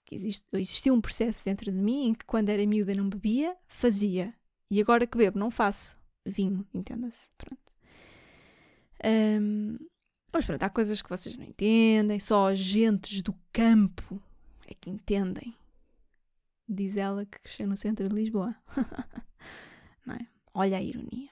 Que 0.06 0.16
existe, 0.16 0.46
existia 0.54 0.94
um 0.94 1.02
processo 1.02 1.44
dentro 1.46 1.72
de 1.72 1.78
mim 1.78 2.08
em 2.08 2.14
que 2.14 2.26
quando 2.26 2.50
era 2.50 2.66
miúda 2.66 2.94
não 2.96 3.10
bebia, 3.10 3.56
fazia. 3.68 4.34
E 4.70 4.82
agora 4.82 5.08
que 5.08 5.18
bebo, 5.18 5.40
não 5.40 5.52
faço 5.52 5.98
vinho, 6.26 6.68
entenda-se. 6.74 7.30
Pronto. 7.38 7.74
Um, 9.06 9.78
mas 10.32 10.46
pronto, 10.46 10.64
há 10.64 10.70
coisas 10.70 11.02
que 11.02 11.10
vocês 11.10 11.38
não 11.38 11.46
entendem, 11.46 12.18
só 12.20 12.48
agentes 12.48 13.22
do 13.22 13.36
campo 13.52 14.22
é 14.68 14.74
que 14.74 14.90
entendem. 14.90 15.56
Diz 16.68 16.98
ela 16.98 17.26
que 17.26 17.40
cresceu 17.40 17.68
no 17.68 17.78
centro 17.78 18.08
de 18.08 18.16
Lisboa. 18.16 18.56
não 20.06 20.16
é? 20.16 20.28
Olha 20.54 20.78
a 20.78 20.82
ironia. 20.82 21.30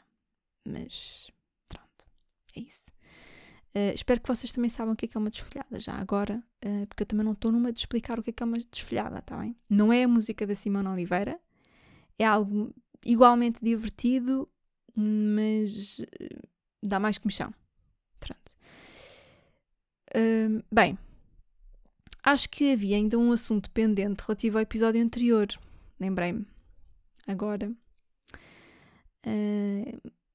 Mas 0.68 1.32
pronto, 1.68 2.06
é 2.56 2.60
isso. 2.60 2.92
Uh, 3.74 3.96
espero 3.96 4.20
que 4.20 4.28
vocês 4.28 4.51
também 4.51 4.70
saibam 4.70 4.94
o 4.94 4.98
que 4.98 5.06
é, 5.06 5.08
que 5.08 5.16
é 5.16 5.20
uma 5.20 5.30
desfolhada 5.30 5.80
já 5.80 5.94
agora, 5.94 6.44
uh, 6.66 6.86
porque 6.88 7.04
eu 7.04 7.08
também 7.08 7.25
não 7.25 7.32
estou 7.32 7.54
numa 7.54 7.72
de 7.72 7.80
explicar 7.80 8.20
o 8.20 8.24
que 8.24 8.32
é, 8.32 8.34
que 8.34 8.44
é 8.44 8.46
uma 8.46 8.58
desfolhada, 8.58 9.22
tá 9.22 9.38
bem? 9.38 9.56
Não 9.70 9.94
é 9.94 10.04
a 10.04 10.08
música 10.08 10.46
da 10.46 10.56
Simone 10.56 10.90
Oliveira, 10.90 11.40
é 12.20 12.25
algo 12.25 12.75
igualmente 13.06 13.63
divertido, 13.63 14.50
mas 14.94 16.00
uh, 16.00 16.48
dá 16.84 17.00
mais 17.00 17.18
comichão. 17.18 17.54
Pronto. 18.20 18.51
Ehm, 20.13 20.60
bem, 20.70 20.98
acho 22.24 22.50
que 22.50 22.74
havia 22.74 22.98
ainda 22.98 23.18
um 23.18 23.32
assunto 23.32 23.72
pendente 23.72 24.22
relativo 24.22 24.58
ao 24.58 24.63
episódio 24.63 25.01
anterior, 25.01 25.48
lembrei-me 25.98 26.46
agora. 27.25 27.72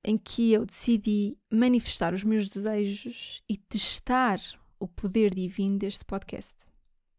Em 0.08 0.16
que 0.16 0.52
eu 0.52 0.64
decidi 0.64 1.36
manifestar 1.50 2.14
os 2.14 2.22
meus 2.22 2.48
desejos 2.48 3.42
e 3.48 3.56
testar 3.56 4.40
o 4.78 4.86
poder 4.86 5.34
divino 5.34 5.78
deste 5.78 6.04
podcast. 6.04 6.54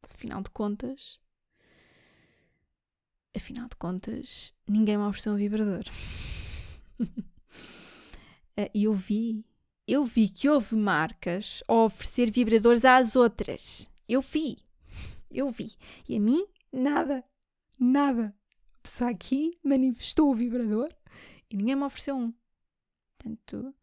Afinal 0.09 0.41
de 0.41 0.49
contas, 0.49 1.19
afinal 3.35 3.67
de 3.67 3.75
contas, 3.75 4.53
ninguém 4.65 4.97
me 4.97 5.03
ofereceu 5.03 5.33
um 5.33 5.37
vibrador. 5.37 5.83
Eh, 8.59 8.71
e 8.73 8.85
eu 8.85 8.93
vi, 8.95 9.45
eu 9.87 10.03
vi 10.03 10.27
que 10.27 10.49
houve 10.49 10.75
marcas 10.75 11.61
a 11.67 11.75
oferecer 11.75 12.31
vibradores 12.31 12.83
às 12.83 13.15
outras. 13.15 13.87
Eu 14.09 14.19
vi, 14.19 14.57
eu 15.29 15.51
vi. 15.51 15.75
E 16.09 16.15
a 16.15 16.19
mim, 16.19 16.43
nada, 16.73 17.23
nada. 17.79 18.35
A 18.73 18.79
pessoa 18.81 19.11
aqui 19.11 19.59
manifestou 19.63 20.31
o 20.31 20.33
vibrador 20.33 20.91
e 21.51 21.55
ninguém 21.55 21.75
me 21.75 21.83
ofereceu 21.83 22.17
um. 22.17 22.33
Portanto, 23.35 23.75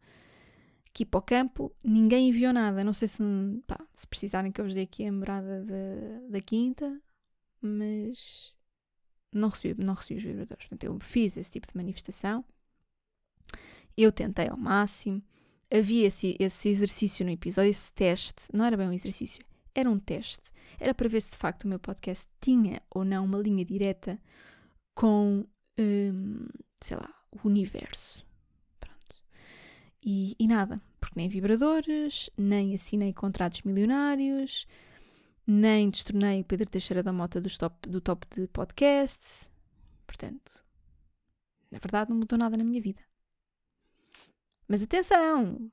aqui 0.89 1.05
para 1.05 1.19
o 1.19 1.23
campo, 1.23 1.75
ninguém 1.83 2.29
enviou 2.29 2.53
nada. 2.53 2.85
Não 2.85 2.93
sei 2.93 3.09
se, 3.09 3.23
pá, 3.67 3.79
se 3.95 4.07
precisarem 4.07 4.53
que 4.53 4.61
eu 4.61 4.65
vos 4.65 4.75
dê 4.75 4.83
aqui 4.83 5.05
a 5.05 5.13
morada 5.13 5.65
da, 5.65 6.29
da 6.31 6.41
quinta, 6.41 7.01
mas 7.61 8.55
não 9.33 9.49
recebi, 9.49 9.83
não 9.83 9.95
recebi 9.95 10.19
os 10.19 10.25
vibradores. 10.25 10.67
Portanto, 10.67 10.85
eu 10.85 10.99
fiz 11.01 11.37
esse 11.37 11.51
tipo 11.51 11.67
de 11.67 11.77
manifestação. 11.77 12.45
Eu 13.97 14.13
tentei 14.13 14.49
ao 14.49 14.57
máximo. 14.57 15.23
Havia 15.71 16.07
esse, 16.07 16.37
esse 16.39 16.69
exercício 16.69 17.25
no 17.25 17.33
episódio, 17.33 17.71
esse 17.71 17.91
teste. 17.93 18.49
Não 18.53 18.65
era 18.65 18.77
bem 18.77 18.89
um 18.89 18.93
exercício, 18.93 19.45
era 19.75 19.91
um 19.91 19.99
teste. 19.99 20.53
Era 20.79 20.95
para 20.95 21.09
ver 21.09 21.21
se 21.21 21.33
de 21.33 21.37
facto 21.37 21.65
o 21.65 21.69
meu 21.69 21.79
podcast 21.79 22.27
tinha 22.41 22.81
ou 22.91 23.05
não 23.05 23.25
uma 23.25 23.39
linha 23.39 23.65
direta 23.65 24.21
com, 24.95 25.45
hum, 25.79 26.47
sei 26.81 26.97
lá, 26.97 27.13
o 27.33 27.49
universo. 27.49 28.25
E, 30.05 30.37
e 30.39 30.47
nada, 30.47 30.83
porque 31.01 31.19
nem 31.19 31.29
vibradores, 31.31 32.29
nem 32.37 32.75
assinei 32.75 33.15
contratos 33.15 33.63
milionários, 33.63 34.67
nem 35.47 35.89
destronei 35.89 36.43
o 36.43 36.45
Pedro 36.45 36.69
Teixeira 36.69 37.03
da 37.03 37.11
Mota 37.11 37.41
do 37.41 37.49
top, 37.59 37.89
do 37.89 38.01
top 38.03 38.27
de 38.35 38.47
podcasts. 38.49 39.51
Portanto, 40.07 40.63
na 41.71 41.79
verdade 41.79 42.11
não 42.11 42.19
mudou 42.19 42.39
nada 42.39 42.55
na 42.57 42.65
minha 42.65 42.83
vida. 42.83 43.01
Mas 44.69 44.83
atenção! 44.83 45.71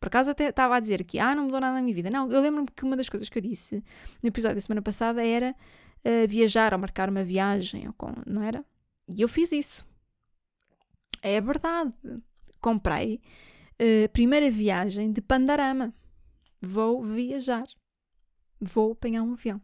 Por 0.00 0.08
acaso 0.08 0.30
até 0.30 0.48
estava 0.48 0.74
a 0.74 0.80
dizer 0.80 1.00
aqui, 1.00 1.20
ah, 1.20 1.32
não 1.32 1.44
mudou 1.44 1.60
nada 1.60 1.76
na 1.76 1.82
minha 1.82 1.94
vida. 1.94 2.10
Não, 2.10 2.28
eu 2.32 2.40
lembro-me 2.40 2.66
que 2.66 2.82
uma 2.82 2.96
das 2.96 3.08
coisas 3.08 3.28
que 3.28 3.38
eu 3.38 3.42
disse 3.42 3.76
no 4.20 4.28
episódio 4.28 4.56
da 4.56 4.60
semana 4.60 4.82
passada 4.82 5.24
era 5.24 5.54
uh, 6.04 6.26
viajar 6.28 6.74
ou 6.74 6.80
marcar 6.80 7.08
uma 7.08 7.22
viagem, 7.22 7.86
ou 7.86 7.92
com, 7.92 8.12
não 8.26 8.42
era? 8.42 8.64
E 9.08 9.22
eu 9.22 9.28
fiz 9.28 9.52
isso. 9.52 9.86
É 11.22 11.40
verdade. 11.40 11.92
Comprei 12.60 13.20
uh, 13.82 14.08
primeira 14.12 14.50
viagem 14.50 15.12
de 15.12 15.20
Pandarama. 15.20 15.92
Vou 16.60 17.02
viajar. 17.02 17.66
Vou 18.60 18.92
apanhar 18.92 19.22
um 19.22 19.32
avião. 19.32 19.60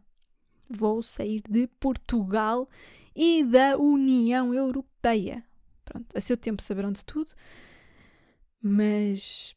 Vou 0.69 1.01
sair 1.01 1.41
de 1.49 1.67
Portugal 1.79 2.69
e 3.15 3.43
da 3.43 3.77
União 3.77 4.53
Europeia. 4.53 5.43
Pronto, 5.85 6.15
a 6.15 6.21
seu 6.21 6.37
tempo 6.37 6.61
saberão 6.61 6.91
de 6.91 7.03
tudo, 7.03 7.33
mas 8.61 9.55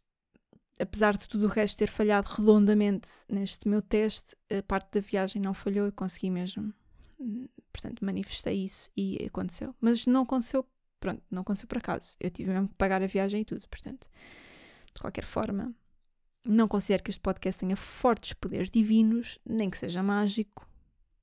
apesar 0.80 1.16
de 1.16 1.28
tudo 1.28 1.44
o 1.44 1.48
resto 1.48 1.78
ter 1.78 1.88
falhado 1.88 2.28
redondamente 2.30 3.08
neste 3.28 3.68
meu 3.68 3.82
teste, 3.82 4.34
a 4.50 4.62
parte 4.62 4.92
da 4.92 5.00
viagem 5.00 5.42
não 5.42 5.52
falhou 5.52 5.86
e 5.86 5.92
consegui 5.92 6.30
mesmo. 6.30 6.72
Portanto, 7.72 8.04
manifestei 8.04 8.64
isso 8.64 8.90
e 8.96 9.18
aconteceu. 9.26 9.74
Mas 9.80 10.06
não 10.06 10.22
aconteceu, 10.22 10.66
pronto, 10.98 11.22
não 11.30 11.42
aconteceu 11.42 11.68
por 11.68 11.78
acaso. 11.78 12.16
Eu 12.18 12.30
tive 12.30 12.50
mesmo 12.50 12.68
que 12.68 12.74
pagar 12.74 13.02
a 13.02 13.06
viagem 13.06 13.42
e 13.42 13.44
tudo, 13.44 13.68
portanto. 13.68 14.08
De 14.94 15.00
qualquer 15.00 15.24
forma, 15.24 15.74
não 16.44 16.66
considero 16.66 17.02
que 17.02 17.10
este 17.10 17.20
podcast 17.20 17.60
tenha 17.60 17.76
fortes 17.76 18.32
poderes 18.32 18.70
divinos, 18.70 19.38
nem 19.44 19.70
que 19.70 19.78
seja 19.78 20.02
mágico. 20.02 20.68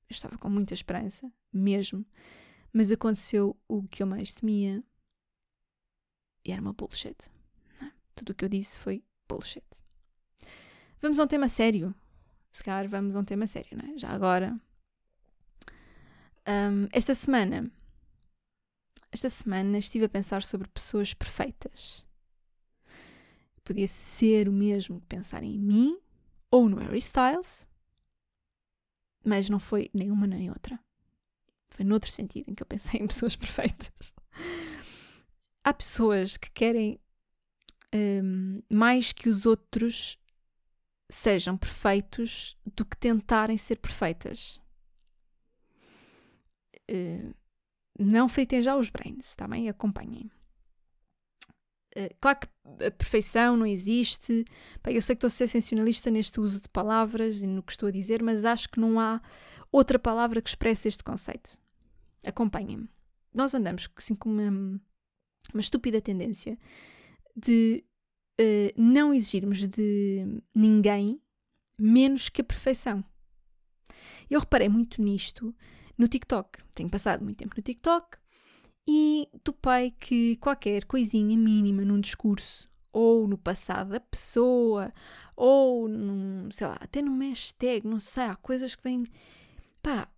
Eu 0.08 0.14
estava 0.14 0.38
com 0.38 0.48
muita 0.48 0.74
esperança, 0.74 1.30
mesmo. 1.52 2.04
Mas 2.72 2.90
aconteceu 2.90 3.56
o 3.68 3.86
que 3.86 4.02
eu 4.02 4.06
mais 4.06 4.32
temia. 4.32 4.82
E 6.44 6.52
era 6.52 6.60
uma 6.60 6.72
bullshit. 6.72 7.16
É? 7.82 7.90
Tudo 8.14 8.30
o 8.30 8.34
que 8.34 8.44
eu 8.44 8.48
disse 8.48 8.78
foi 8.78 9.04
bullshit. 9.28 9.64
Vamos 11.00 11.18
a 11.18 11.24
um 11.24 11.26
tema 11.26 11.48
sério. 11.48 11.94
Se 12.50 12.64
calhar 12.64 12.88
vamos 12.88 13.14
a 13.14 13.20
um 13.20 13.24
tema 13.24 13.46
sério, 13.46 13.76
não 13.76 13.94
é? 13.94 13.98
Já 13.98 14.10
agora. 14.10 14.58
Um, 16.46 16.88
esta 16.92 17.14
semana. 17.14 17.70
Esta 19.12 19.28
semana 19.28 19.78
estive 19.78 20.06
a 20.06 20.08
pensar 20.08 20.42
sobre 20.42 20.68
pessoas 20.68 21.12
perfeitas. 21.12 22.04
Podia 23.70 23.86
ser 23.86 24.48
o 24.48 24.52
mesmo 24.52 25.00
que 25.00 25.06
pensar 25.06 25.44
em 25.44 25.56
mim 25.56 25.96
ou 26.50 26.68
no 26.68 26.78
Harry 26.78 26.98
Styles, 26.98 27.68
mas 29.24 29.48
não 29.48 29.60
foi 29.60 29.88
nenhuma 29.94 30.26
nem 30.26 30.50
outra. 30.50 30.76
Foi 31.68 31.84
noutro 31.84 32.10
sentido 32.10 32.50
em 32.50 32.54
que 32.56 32.64
eu 32.64 32.66
pensei 32.66 32.98
em 33.00 33.06
pessoas 33.06 33.36
perfeitas. 33.38 34.12
Há 35.62 35.72
pessoas 35.72 36.36
que 36.36 36.50
querem 36.50 36.98
um, 37.94 38.60
mais 38.68 39.12
que 39.12 39.28
os 39.28 39.46
outros 39.46 40.18
sejam 41.08 41.56
perfeitos 41.56 42.58
do 42.74 42.84
que 42.84 42.96
tentarem 42.96 43.56
ser 43.56 43.76
perfeitas. 43.76 44.60
Uh, 46.90 47.32
não 47.96 48.28
feitem 48.28 48.62
já 48.62 48.76
os 48.76 48.90
brains, 48.90 49.36
tá 49.36 49.46
bem? 49.46 49.68
Acompanhem. 49.68 50.28
Uh, 51.96 52.14
claro 52.20 52.38
que 52.40 52.84
a 52.86 52.90
perfeição 52.90 53.56
não 53.56 53.66
existe. 53.66 54.44
Bem, 54.82 54.94
eu 54.94 55.02
sei 55.02 55.16
que 55.16 55.18
estou 55.18 55.26
a 55.26 55.30
ser 55.30 55.48
sensacionalista 55.48 56.10
neste 56.10 56.40
uso 56.40 56.60
de 56.60 56.68
palavras 56.68 57.42
e 57.42 57.46
no 57.46 57.62
que 57.62 57.72
estou 57.72 57.88
a 57.88 57.92
dizer, 57.92 58.22
mas 58.22 58.44
acho 58.44 58.68
que 58.68 58.80
não 58.80 59.00
há 59.00 59.20
outra 59.72 59.98
palavra 59.98 60.40
que 60.40 60.48
expresse 60.48 60.88
este 60.88 61.02
conceito. 61.02 61.58
Acompanhem-me. 62.24 62.88
Nós 63.34 63.54
andamos 63.54 63.88
assim 63.96 64.14
com 64.14 64.30
uma, 64.30 64.80
uma 65.52 65.60
estúpida 65.60 66.00
tendência 66.00 66.58
de 67.36 67.84
uh, 68.40 68.80
não 68.80 69.12
exigirmos 69.14 69.66
de 69.66 70.42
ninguém 70.54 71.20
menos 71.78 72.28
que 72.28 72.40
a 72.40 72.44
perfeição. 72.44 73.04
Eu 74.28 74.40
reparei 74.40 74.68
muito 74.68 75.02
nisto 75.02 75.54
no 75.98 76.06
TikTok. 76.06 76.60
Tenho 76.74 76.88
passado 76.88 77.24
muito 77.24 77.38
tempo 77.38 77.54
no 77.56 77.62
TikTok 77.62 78.18
e 78.86 79.28
topei 79.44 79.92
que 79.92 80.36
qualquer 80.36 80.84
coisinha 80.84 81.36
mínima 81.36 81.84
num 81.84 82.00
discurso 82.00 82.68
ou 82.92 83.28
no 83.28 83.38
passado 83.38 83.90
da 83.90 84.00
pessoa 84.00 84.92
ou 85.36 85.88
num, 85.88 86.50
sei 86.50 86.66
lá, 86.66 86.76
até 86.80 87.00
num 87.00 87.18
hashtag, 87.18 87.86
não 87.86 87.98
sei, 87.98 88.24
há 88.24 88.36
coisas 88.36 88.74
que 88.74 88.82
vêm 88.82 89.04
pá, 89.82 90.08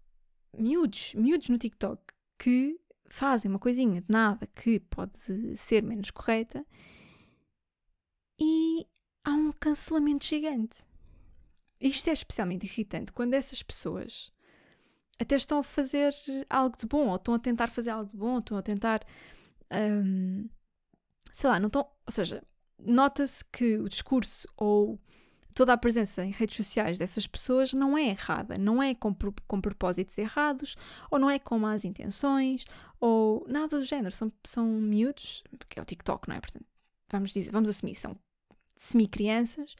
miúdos, 0.56 1.14
miúdos 1.14 1.48
no 1.48 1.58
TikTok 1.58 2.02
que 2.38 2.78
fazem 3.08 3.50
uma 3.50 3.58
coisinha 3.58 4.00
de 4.00 4.06
nada 4.08 4.46
que 4.46 4.80
pode 4.80 5.12
ser 5.56 5.82
menos 5.82 6.10
correta 6.10 6.64
e 8.40 8.86
há 9.24 9.30
um 9.30 9.52
cancelamento 9.52 10.26
gigante. 10.26 10.78
Isto 11.80 12.10
é 12.10 12.12
especialmente 12.12 12.64
irritante 12.64 13.12
quando 13.12 13.34
essas 13.34 13.62
pessoas 13.62 14.32
até 15.18 15.36
estão 15.36 15.58
a 15.58 15.62
fazer 15.62 16.12
algo 16.48 16.76
de 16.76 16.86
bom, 16.86 17.08
ou 17.08 17.16
estão 17.16 17.34
a 17.34 17.38
tentar 17.38 17.68
fazer 17.68 17.90
algo 17.90 18.10
de 18.10 18.16
bom, 18.16 18.38
estão 18.38 18.56
a 18.56 18.62
tentar. 18.62 19.04
Um, 19.72 20.48
sei 21.32 21.48
lá, 21.48 21.60
não 21.60 21.68
estão. 21.68 21.86
Ou 22.06 22.12
seja, 22.12 22.42
nota-se 22.78 23.44
que 23.44 23.76
o 23.76 23.88
discurso 23.88 24.48
ou 24.56 24.98
toda 25.54 25.72
a 25.72 25.76
presença 25.76 26.24
em 26.24 26.30
redes 26.30 26.56
sociais 26.56 26.98
dessas 26.98 27.26
pessoas 27.26 27.72
não 27.72 27.96
é 27.96 28.08
errada, 28.08 28.56
não 28.56 28.82
é 28.82 28.94
com, 28.94 29.14
com 29.46 29.60
propósitos 29.60 30.16
errados, 30.18 30.76
ou 31.10 31.18
não 31.18 31.30
é 31.30 31.38
com 31.38 31.58
más 31.58 31.84
intenções, 31.84 32.64
ou 33.00 33.46
nada 33.48 33.78
do 33.78 33.84
género. 33.84 34.14
São, 34.14 34.32
são 34.44 34.66
miúdos, 34.66 35.44
porque 35.58 35.78
é 35.78 35.82
o 35.82 35.86
TikTok, 35.86 36.28
não 36.28 36.36
é? 36.36 36.40
Portanto, 36.40 36.66
vamos, 37.10 37.32
dizer, 37.32 37.52
vamos 37.52 37.68
assumir, 37.68 37.94
são 37.94 38.16
semi-crianças, 38.76 39.76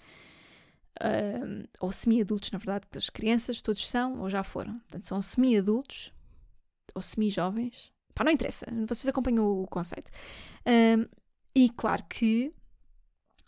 uh, 1.01 1.69
ou 1.81 1.93
semi-adultos, 1.93 2.51
na 2.51 2.59
verdade, 2.59 2.87
que 2.91 2.99
as 2.99 3.09
crianças 3.09 3.61
todos 3.61 3.89
são 3.89 4.21
ou 4.21 4.29
já 4.29 4.43
foram. 4.43 4.79
Portanto, 4.81 5.07
são 5.07 5.23
semi-adultos 5.23 6.13
ou 6.95 7.03
semi-jovens. 7.03 7.93
Pá, 8.15 8.25
não 8.25 8.33
interessa, 8.33 8.67
vocês 8.87 9.09
acompanham 9.09 9.63
o 9.63 9.67
conceito. 9.67 10.11
Uh, 10.67 11.09
e 11.55 11.69
claro 11.71 12.05
que 12.09 12.55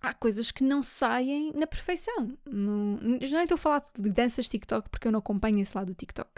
há 0.05 0.13
coisas 0.13 0.51
que 0.51 0.63
não 0.63 0.83
saem 0.83 1.53
na 1.55 1.67
perfeição. 1.67 2.37
Não, 2.47 3.19
já 3.23 3.37
nem 3.37 3.45
estou 3.45 3.57
a 3.57 3.59
falar 3.59 3.85
de 3.99 4.11
danças 4.11 4.49
TikTok 4.49 4.89
porque 4.91 5.09
eu 5.09 5.13
não 5.13 5.19
acompanho 5.19 5.61
esse 5.61 5.77
lado 5.77 5.89
do 5.89 5.95
TikTok. 5.95 6.31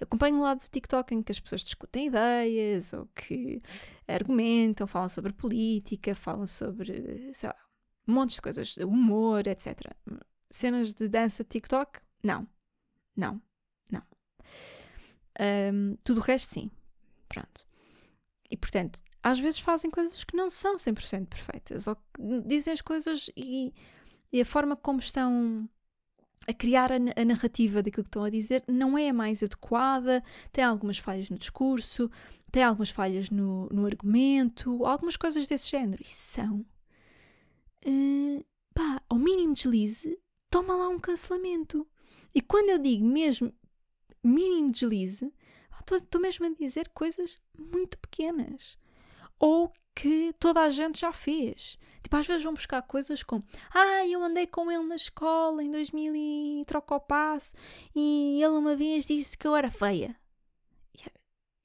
Eu 0.00 0.04
acompanho 0.04 0.36
o 0.36 0.42
lado 0.42 0.60
do 0.60 0.68
TikTok 0.68 1.14
em 1.14 1.22
que 1.22 1.30
as 1.32 1.38
pessoas 1.38 1.62
discutem 1.62 2.08
ideias 2.08 2.92
ou 2.92 3.06
que 3.14 3.62
argumentam, 4.06 4.86
falam 4.86 5.08
sobre 5.08 5.32
política, 5.32 6.14
falam 6.14 6.46
sobre, 6.46 7.32
sei 7.32 7.48
lá, 7.48 7.56
montes 8.06 8.36
de 8.36 8.42
coisas, 8.42 8.76
humor, 8.78 9.46
etc. 9.46 9.94
Cenas 10.54 10.94
de 10.94 11.08
dança 11.08 11.42
TikTok? 11.42 11.98
Não. 12.22 12.46
Não. 13.16 13.42
Não. 13.90 14.02
Um, 15.40 15.96
tudo 16.04 16.20
o 16.20 16.22
resto, 16.22 16.54
sim. 16.54 16.70
Pronto. 17.28 17.66
E 18.48 18.56
portanto, 18.56 19.02
às 19.20 19.40
vezes 19.40 19.58
fazem 19.58 19.90
coisas 19.90 20.22
que 20.22 20.36
não 20.36 20.48
são 20.48 20.76
100% 20.76 21.26
perfeitas, 21.26 21.88
ou 21.88 21.96
dizem 22.46 22.72
as 22.72 22.80
coisas 22.80 23.28
e, 23.36 23.74
e, 24.32 24.40
a 24.40 24.44
forma 24.44 24.76
como 24.76 25.00
estão 25.00 25.68
a 26.46 26.52
criar 26.54 26.92
a, 26.92 26.96
a, 27.20 27.24
narrativa 27.24 27.82
daquilo 27.82 28.04
que 28.04 28.10
estão 28.10 28.22
a 28.22 28.30
dizer 28.30 28.62
não 28.68 28.96
é 28.96 29.08
a 29.08 29.12
mais 29.12 29.42
adequada, 29.42 30.22
tem 30.52 30.62
algumas 30.62 30.98
falhas 30.98 31.30
no 31.30 31.36
discurso, 31.36 32.08
tem 32.52 32.62
algumas 32.62 32.90
falhas 32.90 33.28
no, 33.28 33.68
no 33.70 33.86
argumento, 33.86 34.86
algumas 34.86 35.16
coisas 35.16 35.48
desse 35.48 35.68
género. 35.68 36.00
E 36.00 36.12
são. 36.12 36.64
Uh, 37.84 38.44
pá, 38.72 39.02
ao 39.08 39.18
mínimo 39.18 39.52
deslize, 39.52 40.16
toma 40.54 40.76
lá 40.76 40.88
um 40.88 41.00
cancelamento. 41.00 41.84
E 42.32 42.40
quando 42.40 42.70
eu 42.70 42.78
digo 42.78 43.04
mesmo 43.04 43.52
mínimo 44.22 44.70
deslize, 44.70 45.34
estou 45.80 46.20
mesmo 46.20 46.46
a 46.46 46.50
dizer 46.50 46.90
coisas 46.90 47.40
muito 47.58 47.98
pequenas 47.98 48.78
ou 49.40 49.72
que 49.96 50.32
toda 50.38 50.60
a 50.60 50.70
gente 50.70 51.00
já 51.00 51.12
fez. 51.12 51.76
Tipo, 52.00 52.16
às 52.16 52.26
vezes 52.28 52.44
vão 52.44 52.54
buscar 52.54 52.80
coisas 52.82 53.24
como 53.24 53.44
Ah, 53.72 54.06
eu 54.06 54.22
andei 54.22 54.46
com 54.46 54.70
ele 54.70 54.84
na 54.84 54.94
escola 54.94 55.60
em 55.60 55.72
2000 55.72 56.14
e 56.14 56.64
troca 56.66 56.94
o 56.94 57.00
passo 57.00 57.52
e 57.92 58.40
ele 58.40 58.54
uma 58.54 58.76
vez 58.76 59.06
disse 59.06 59.36
que 59.36 59.48
eu 59.48 59.56
era 59.56 59.72
feia. 59.72 60.14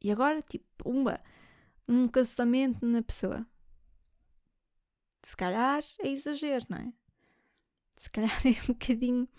E 0.01 0.11
agora, 0.11 0.41
tipo, 0.41 0.65
uma, 0.83 1.21
um 1.87 2.07
cancelamento 2.07 2.83
na 2.83 3.03
pessoa. 3.03 3.45
Se 5.23 5.37
calhar 5.37 5.83
é 5.99 6.07
exagero, 6.07 6.65
não 6.69 6.77
é? 6.79 6.98
Se 7.99 8.09
calhar 8.09 8.31
é 8.47 8.49
um 8.63 8.67
bocadinho. 8.73 9.29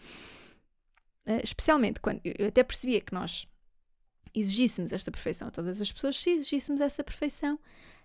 Uh, 1.27 1.41
especialmente 1.43 2.01
quando 2.01 2.21
eu 2.25 2.49
até 2.49 2.63
percebia 2.63 3.01
que 3.01 3.15
nós 3.15 3.47
exigíssemos 4.35 4.93
esta 4.93 5.11
perfeição 5.11 5.49
a 5.49 5.51
todas 5.51 5.81
as 5.81 5.91
pessoas, 5.91 6.17
se 6.17 6.31
exigíssemos 6.31 6.81
essa 6.81 7.03
perfeição 7.03 7.59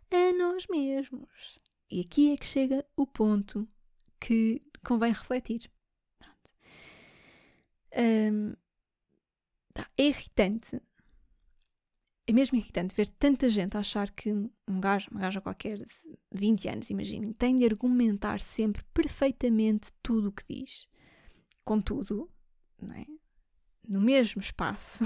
a 0.09 0.33
nós 0.33 0.65
mesmos. 0.67 1.29
E 1.91 2.01
aqui 2.01 2.33
é 2.33 2.37
que 2.37 2.45
chega 2.45 2.85
o 2.95 3.05
ponto 3.05 3.67
que 4.19 4.61
convém 4.83 5.11
refletir. 5.11 5.69
Um, 7.95 8.53
tá, 9.73 9.89
é 9.97 10.03
irritante. 10.03 10.81
É 12.27 12.33
mesmo 12.33 12.57
irritante 12.57 12.95
ver 12.95 13.07
tanta 13.07 13.47
gente 13.47 13.77
achar 13.77 14.09
que 14.09 14.31
um 14.33 14.79
gajo, 14.79 15.09
uma 15.11 15.19
gaja 15.19 15.39
qualquer 15.39 15.77
de 15.77 15.85
20 16.31 16.69
anos, 16.69 16.89
imaginem, 16.89 17.33
tem 17.33 17.55
de 17.55 17.65
argumentar 17.65 18.39
sempre 18.39 18.83
perfeitamente 18.93 19.91
tudo 20.01 20.29
o 20.29 20.31
que 20.31 20.43
diz. 20.47 20.87
Contudo, 21.63 22.29
é? 22.95 23.05
no 23.87 24.01
mesmo 24.01 24.41
espaço, 24.41 25.03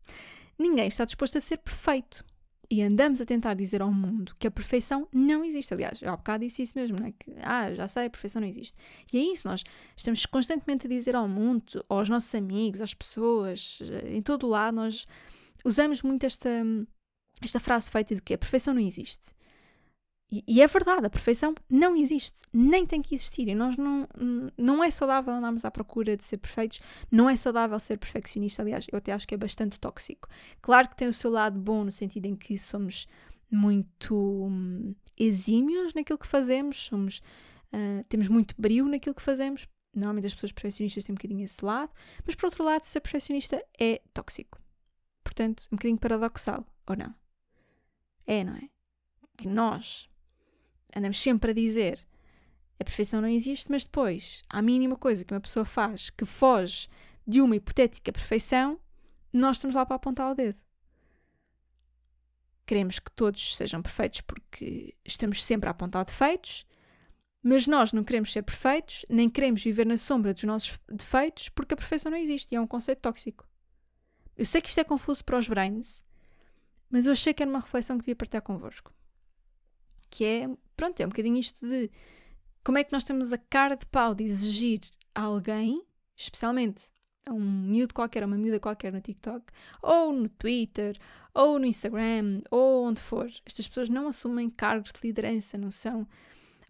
ninguém 0.58 0.88
está 0.88 1.04
disposto 1.04 1.36
a 1.36 1.40
ser 1.40 1.58
perfeito 1.58 2.24
e 2.72 2.82
andamos 2.82 3.20
a 3.20 3.26
tentar 3.26 3.52
dizer 3.52 3.82
ao 3.82 3.92
mundo 3.92 4.34
que 4.38 4.46
a 4.46 4.50
perfeição 4.50 5.06
não 5.12 5.44
existe. 5.44 5.74
Aliás, 5.74 6.00
eu 6.00 6.10
há 6.10 6.16
bocado 6.16 6.42
disse 6.42 6.62
isso 6.62 6.72
mesmo, 6.74 6.96
não 6.98 7.06
é? 7.06 7.12
Que, 7.12 7.30
ah, 7.42 7.74
já 7.74 7.86
sei, 7.86 8.06
a 8.06 8.10
perfeição 8.10 8.40
não 8.40 8.48
existe. 8.48 8.74
E 9.12 9.18
é 9.18 9.20
isso, 9.20 9.46
nós 9.46 9.62
estamos 9.94 10.24
constantemente 10.24 10.86
a 10.86 10.88
dizer 10.88 11.14
ao 11.14 11.28
mundo, 11.28 11.84
aos 11.86 12.08
nossos 12.08 12.34
amigos, 12.34 12.80
às 12.80 12.94
pessoas, 12.94 13.78
eh, 13.82 14.16
em 14.16 14.22
todo 14.22 14.46
o 14.46 14.48
lado, 14.48 14.74
nós 14.74 15.06
usamos 15.64 16.02
muito 16.02 16.24
esta, 16.24 16.48
esta 17.42 17.60
frase 17.60 17.90
feita 17.90 18.14
de 18.14 18.22
que 18.22 18.34
a 18.34 18.38
perfeição 18.38 18.74
não 18.74 18.80
existe. 18.80 19.32
E, 20.32 20.42
e, 20.48 20.62
é 20.62 20.66
verdade, 20.66 21.04
a 21.04 21.10
perfeição 21.10 21.54
não 21.68 21.94
existe, 21.94 22.40
nem 22.50 22.86
tem 22.86 23.02
que 23.02 23.14
existir. 23.14 23.48
E 23.48 23.54
nós 23.54 23.76
não, 23.76 24.08
não 24.56 24.82
é 24.82 24.90
saudável 24.90 25.34
andarmos 25.34 25.62
à 25.62 25.70
procura 25.70 26.16
de 26.16 26.24
ser 26.24 26.38
perfeitos, 26.38 26.80
não 27.10 27.28
é 27.28 27.36
saudável 27.36 27.78
ser 27.78 27.98
perfeccionista. 27.98 28.62
Aliás, 28.62 28.86
eu 28.90 28.96
até 28.96 29.12
acho 29.12 29.28
que 29.28 29.34
é 29.34 29.36
bastante 29.36 29.78
tóxico. 29.78 30.26
Claro 30.62 30.88
que 30.88 30.96
tem 30.96 31.06
o 31.06 31.12
seu 31.12 31.30
lado 31.30 31.60
bom, 31.60 31.84
no 31.84 31.92
sentido 31.92 32.24
em 32.24 32.34
que 32.34 32.56
somos 32.56 33.06
muito 33.50 34.16
hum, 34.16 34.94
exímios 35.18 35.92
naquilo 35.92 36.18
que 36.18 36.26
fazemos, 36.26 36.78
somos, 36.78 37.18
uh, 37.70 38.02
temos 38.08 38.26
muito 38.28 38.54
brilho 38.56 38.88
naquilo 38.88 39.14
que 39.14 39.20
fazemos. 39.20 39.68
Normalmente 39.94 40.28
as 40.28 40.34
pessoas 40.34 40.52
perfeccionistas 40.52 41.04
têm 41.04 41.12
um 41.12 41.16
bocadinho 41.16 41.44
esse 41.44 41.62
lado, 41.62 41.92
mas 42.24 42.34
por 42.34 42.46
outro 42.46 42.64
lado, 42.64 42.84
ser 42.84 43.00
perfeccionista 43.00 43.62
é 43.78 44.00
tóxico. 44.14 44.61
Portanto, 45.32 45.66
um 45.72 45.76
bocadinho 45.76 45.98
paradoxal, 45.98 46.66
ou 46.86 46.94
não? 46.94 47.14
É, 48.26 48.44
não 48.44 48.54
é? 48.54 48.68
Que 49.34 49.48
nós 49.48 50.10
andamos 50.94 51.20
sempre 51.20 51.52
a 51.52 51.54
dizer 51.54 52.06
a 52.78 52.84
perfeição 52.84 53.22
não 53.22 53.28
existe, 53.28 53.70
mas 53.70 53.82
depois, 53.82 54.42
à 54.46 54.60
mínima 54.60 54.94
coisa 54.94 55.24
que 55.24 55.32
uma 55.32 55.40
pessoa 55.40 55.64
faz 55.64 56.10
que 56.10 56.26
foge 56.26 56.86
de 57.26 57.40
uma 57.40 57.56
hipotética 57.56 58.12
perfeição, 58.12 58.78
nós 59.32 59.56
estamos 59.56 59.74
lá 59.74 59.86
para 59.86 59.96
apontar 59.96 60.30
o 60.30 60.34
dedo. 60.34 60.58
Queremos 62.66 62.98
que 62.98 63.10
todos 63.12 63.56
sejam 63.56 63.80
perfeitos 63.80 64.20
porque 64.20 64.94
estamos 65.02 65.42
sempre 65.42 65.68
a 65.68 65.70
apontar 65.70 66.04
defeitos, 66.04 66.66
mas 67.42 67.66
nós 67.66 67.92
não 67.92 68.04
queremos 68.04 68.32
ser 68.32 68.42
perfeitos, 68.42 69.06
nem 69.08 69.30
queremos 69.30 69.64
viver 69.64 69.86
na 69.86 69.96
sombra 69.96 70.34
dos 70.34 70.42
nossos 70.42 70.78
defeitos 70.90 71.48
porque 71.48 71.72
a 71.72 71.76
perfeição 71.76 72.10
não 72.10 72.18
existe 72.18 72.52
e 72.52 72.56
é 72.56 72.60
um 72.60 72.66
conceito 72.66 73.00
tóxico. 73.00 73.46
Eu 74.36 74.46
sei 74.46 74.60
que 74.60 74.68
isto 74.68 74.78
é 74.78 74.84
confuso 74.84 75.24
para 75.24 75.38
os 75.38 75.46
brains, 75.46 76.02
mas 76.90 77.06
eu 77.06 77.12
achei 77.12 77.32
que 77.32 77.42
era 77.42 77.50
uma 77.50 77.60
reflexão 77.60 77.96
que 77.96 78.02
devia 78.02 78.16
partilhar 78.16 78.42
convosco. 78.42 78.92
Que 80.10 80.24
é 80.24 80.50
pronto, 80.76 81.00
é 81.00 81.06
um 81.06 81.08
bocadinho 81.08 81.38
isto 81.38 81.66
de 81.66 81.90
como 82.64 82.78
é 82.78 82.84
que 82.84 82.92
nós 82.92 83.04
temos 83.04 83.32
a 83.32 83.38
cara 83.38 83.76
de 83.76 83.86
pau 83.86 84.14
de 84.14 84.24
exigir 84.24 84.80
a 85.14 85.22
alguém, 85.22 85.82
especialmente 86.16 86.82
a 87.26 87.32
um 87.32 87.40
miúdo 87.40 87.94
qualquer, 87.94 88.22
a 88.22 88.26
uma 88.26 88.36
miúda 88.36 88.60
qualquer 88.60 88.92
no 88.92 89.00
TikTok, 89.00 89.44
ou 89.80 90.12
no 90.12 90.28
Twitter, 90.28 90.98
ou 91.34 91.58
no 91.58 91.66
Instagram, 91.66 92.42
ou 92.50 92.84
onde 92.84 93.00
for. 93.00 93.30
Estas 93.46 93.66
pessoas 93.68 93.88
não 93.88 94.08
assumem 94.08 94.50
cargos 94.50 94.92
de 94.92 95.00
liderança, 95.06 95.56
não 95.56 95.70
são, 95.70 96.06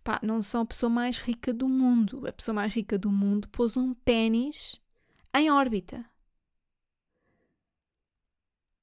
pá, 0.04 0.20
não 0.22 0.42
são 0.42 0.62
a 0.62 0.66
pessoa 0.66 0.90
mais 0.90 1.18
rica 1.18 1.52
do 1.52 1.68
mundo. 1.68 2.26
A 2.26 2.32
pessoa 2.32 2.54
mais 2.54 2.72
rica 2.72 2.98
do 2.98 3.10
mundo 3.10 3.48
pôs 3.48 3.76
um 3.76 3.94
pênis 3.94 4.80
em 5.34 5.50
órbita. 5.50 6.04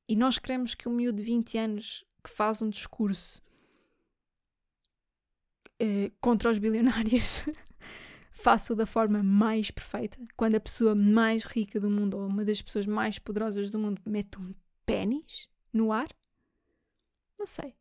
E 0.10 0.16
nós 0.16 0.40
queremos 0.40 0.74
que 0.74 0.90
um 0.90 0.92
miúdo 0.92 1.20
de 1.20 1.24
20 1.24 1.56
anos 1.60 2.04
que 2.24 2.32
faz 2.32 2.64
um 2.64 2.70
discurso 2.70 3.40
uh, 5.80 6.12
contra 6.20 6.50
os 6.50 6.58
bilionários 6.58 7.46
faço 8.34 8.76
da 8.76 8.88
forma 8.88 9.22
mais 9.22 9.70
perfeita. 9.70 10.18
Quando 10.36 10.56
a 10.56 10.60
pessoa 10.60 10.96
mais 10.96 11.44
rica 11.44 11.80
do 11.80 11.92
mundo 11.92 12.18
ou 12.18 12.26
uma 12.26 12.44
das 12.44 12.60
pessoas 12.60 12.88
mais 12.88 13.20
poderosas 13.20 13.70
do 13.70 13.78
mundo 13.78 14.02
mete 14.04 14.40
um 14.40 14.52
pênis 14.84 15.48
no 15.72 15.92
ar, 15.92 16.10
não 17.38 17.46
sei. 17.46 17.76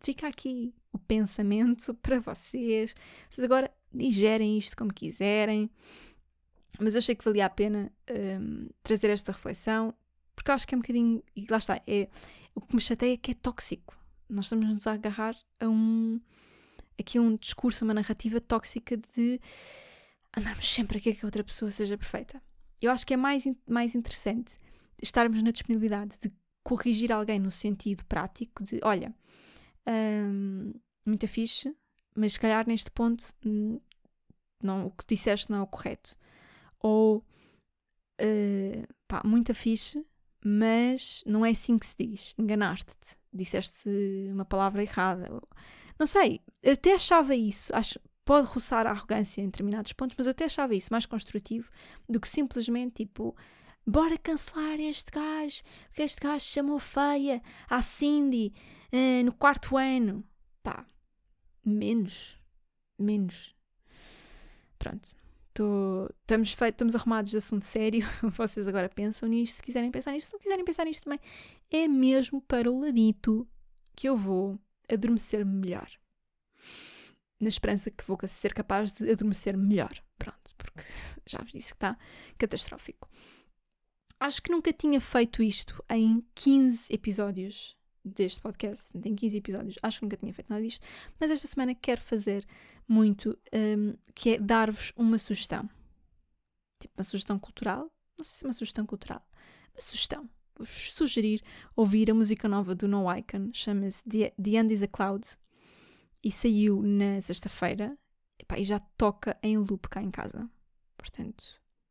Fica 0.00 0.26
aqui 0.26 0.74
o 0.90 0.98
pensamento 0.98 1.92
para 2.00 2.18
vocês. 2.18 2.94
Vocês 3.28 3.44
agora 3.44 3.70
digerem 3.92 4.56
isto 4.56 4.74
como 4.74 4.90
quiserem. 4.90 5.70
Mas 6.80 6.94
eu 6.94 6.98
achei 7.00 7.14
que 7.14 7.24
valia 7.26 7.44
a 7.44 7.50
pena 7.50 7.92
um, 8.10 8.14
ehm, 8.14 8.68
trazer 8.82 9.10
esta 9.10 9.32
reflexão, 9.32 9.92
porque 10.38 10.52
eu 10.52 10.54
acho 10.54 10.68
que 10.68 10.74
é 10.74 10.78
um 10.78 10.80
bocadinho. 10.80 11.22
E 11.34 11.46
lá 11.50 11.56
está, 11.56 11.82
é, 11.84 12.08
o 12.54 12.60
que 12.60 12.72
me 12.72 12.80
chateia 12.80 13.14
é 13.14 13.16
que 13.16 13.32
é 13.32 13.34
tóxico. 13.34 13.98
Nós 14.28 14.44
estamos-nos 14.44 14.86
a 14.86 14.92
agarrar 14.92 15.36
a 15.58 15.68
um, 15.68 16.20
aqui 16.98 17.18
um 17.18 17.36
discurso, 17.36 17.84
uma 17.84 17.92
narrativa 17.92 18.40
tóxica 18.40 18.96
de 19.16 19.40
andarmos 20.36 20.72
sempre 20.72 20.98
a 20.98 21.00
que 21.00 21.10
a 21.10 21.26
outra 21.26 21.42
pessoa 21.42 21.72
seja 21.72 21.98
perfeita. 21.98 22.40
Eu 22.80 22.92
acho 22.92 23.04
que 23.04 23.14
é 23.14 23.16
mais, 23.16 23.42
mais 23.68 23.96
interessante 23.96 24.56
estarmos 25.02 25.42
na 25.42 25.50
disponibilidade 25.50 26.16
de 26.22 26.30
corrigir 26.62 27.10
alguém 27.10 27.40
no 27.40 27.50
sentido 27.50 28.04
prático 28.04 28.62
de, 28.62 28.78
olha, 28.84 29.12
hum, 29.88 30.72
muita 31.04 31.26
fixe, 31.26 31.74
mas 32.14 32.34
se 32.34 32.40
calhar 32.40 32.64
neste 32.68 32.92
ponto 32.92 33.24
hum, 33.44 33.80
não, 34.62 34.86
o 34.86 34.90
que 34.92 35.04
disseste 35.04 35.50
não 35.50 35.58
é 35.58 35.62
o 35.62 35.66
correto. 35.66 36.16
Ou, 36.78 37.24
uh, 38.20 38.94
pá, 39.08 39.20
muita 39.24 39.52
fixe, 39.52 40.04
mas 40.48 41.22
não 41.26 41.44
é 41.44 41.50
assim 41.50 41.76
que 41.76 41.86
se 41.86 41.94
diz. 41.98 42.34
Enganaste-te. 42.38 43.18
Disseste 43.30 43.88
uma 44.32 44.46
palavra 44.46 44.82
errada. 44.82 45.26
Não 45.98 46.06
sei, 46.06 46.40
eu 46.62 46.72
até 46.72 46.94
achava 46.94 47.34
isso, 47.34 47.74
acho, 47.74 48.00
pode 48.24 48.48
roçar 48.48 48.86
a 48.86 48.90
arrogância 48.90 49.42
em 49.42 49.46
determinados 49.46 49.92
pontos, 49.92 50.16
mas 50.16 50.26
eu 50.26 50.30
até 50.30 50.46
achava 50.46 50.74
isso 50.74 50.88
mais 50.90 51.04
construtivo 51.04 51.70
do 52.08 52.18
que 52.18 52.28
simplesmente 52.28 53.04
tipo, 53.04 53.36
bora 53.86 54.16
cancelar 54.16 54.80
este 54.80 55.10
gajo, 55.10 55.62
porque 55.88 56.02
este 56.02 56.20
gajo 56.20 56.44
chamou 56.44 56.78
feia 56.78 57.42
à 57.68 57.82
Cindy 57.82 58.54
uh, 58.92 59.24
no 59.24 59.32
quarto 59.32 59.76
ano. 59.76 60.24
Pá, 60.62 60.86
menos, 61.62 62.38
menos. 62.98 63.54
Pronto. 64.78 65.14
Estamos, 66.20 66.52
feitos, 66.52 66.74
estamos 66.74 66.94
arrumados 66.94 67.30
de 67.30 67.38
assunto 67.38 67.64
sério. 67.64 68.06
Vocês 68.32 68.68
agora 68.68 68.88
pensam 68.88 69.28
nisto. 69.28 69.56
Se 69.56 69.62
quiserem 69.62 69.90
pensar 69.90 70.12
nisto, 70.12 70.28
se 70.28 70.32
não 70.34 70.40
quiserem 70.40 70.64
pensar 70.64 70.84
nisto 70.84 71.04
também, 71.04 71.20
é 71.70 71.88
mesmo 71.88 72.40
para 72.42 72.70
o 72.70 72.80
ladito 72.80 73.48
que 73.96 74.08
eu 74.08 74.16
vou 74.16 74.58
adormecer 74.88 75.44
melhor. 75.44 75.88
Na 77.40 77.48
esperança 77.48 77.90
que 77.90 78.04
vou 78.04 78.18
ser 78.26 78.52
capaz 78.52 78.92
de 78.92 79.10
adormecer 79.10 79.56
melhor. 79.56 79.92
Pronto, 80.18 80.54
porque 80.56 80.82
já 81.26 81.38
vos 81.38 81.52
disse 81.52 81.72
que 81.72 81.76
está 81.76 81.96
catastrófico. 82.36 83.08
Acho 84.20 84.42
que 84.42 84.50
nunca 84.50 84.72
tinha 84.72 85.00
feito 85.00 85.42
isto 85.42 85.84
em 85.88 86.24
15 86.34 86.92
episódios 86.92 87.77
deste 88.14 88.40
podcast. 88.40 88.86
Tem 89.00 89.14
15 89.14 89.36
episódios. 89.36 89.78
Acho 89.82 89.98
que 89.98 90.04
nunca 90.04 90.16
tinha 90.16 90.32
feito 90.32 90.48
nada 90.48 90.62
disto. 90.62 90.86
Mas 91.20 91.30
esta 91.30 91.46
semana 91.46 91.74
quero 91.74 92.00
fazer 92.00 92.46
muito, 92.86 93.38
um, 93.54 93.94
que 94.14 94.30
é 94.30 94.38
dar-vos 94.38 94.92
uma 94.96 95.18
sugestão. 95.18 95.68
Tipo, 96.80 96.94
uma 96.96 97.04
sugestão 97.04 97.38
cultural. 97.38 97.90
Não 98.18 98.24
sei 98.24 98.38
se 98.38 98.44
é 98.44 98.46
uma 98.46 98.52
sugestão 98.52 98.86
cultural. 98.86 99.22
Uma 99.74 99.80
sugestão 99.80 100.28
vos 100.58 100.92
sugerir 100.92 101.42
ouvir 101.76 102.10
a 102.10 102.14
música 102.14 102.48
nova 102.48 102.74
do 102.74 102.88
No 102.88 103.06
Icon, 103.14 103.50
chama-se 103.52 104.02
The, 104.04 104.32
The 104.40 104.50
End 104.50 104.74
is 104.74 104.82
a 104.82 104.88
Cloud, 104.88 105.26
e 106.22 106.32
saiu 106.32 106.82
na 106.82 107.20
sexta-feira 107.20 107.96
e 108.56 108.64
já 108.64 108.80
toca 108.96 109.38
em 109.42 109.56
loop 109.56 109.88
cá 109.88 110.02
em 110.02 110.10
casa. 110.10 110.50
Portanto, 110.96 111.44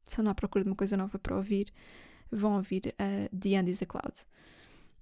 se 0.03 0.19
andam 0.19 0.31
à 0.31 0.35
procura 0.35 0.63
de 0.63 0.69
uma 0.69 0.75
coisa 0.75 0.97
nova 0.97 1.17
para 1.17 1.35
ouvir, 1.35 1.71
vão 2.29 2.57
ouvir 2.57 2.93
uh, 2.93 3.37
The 3.37 3.49
End 3.49 3.71
is 3.71 3.81
a 3.81 3.85
Cloud. 3.85 4.13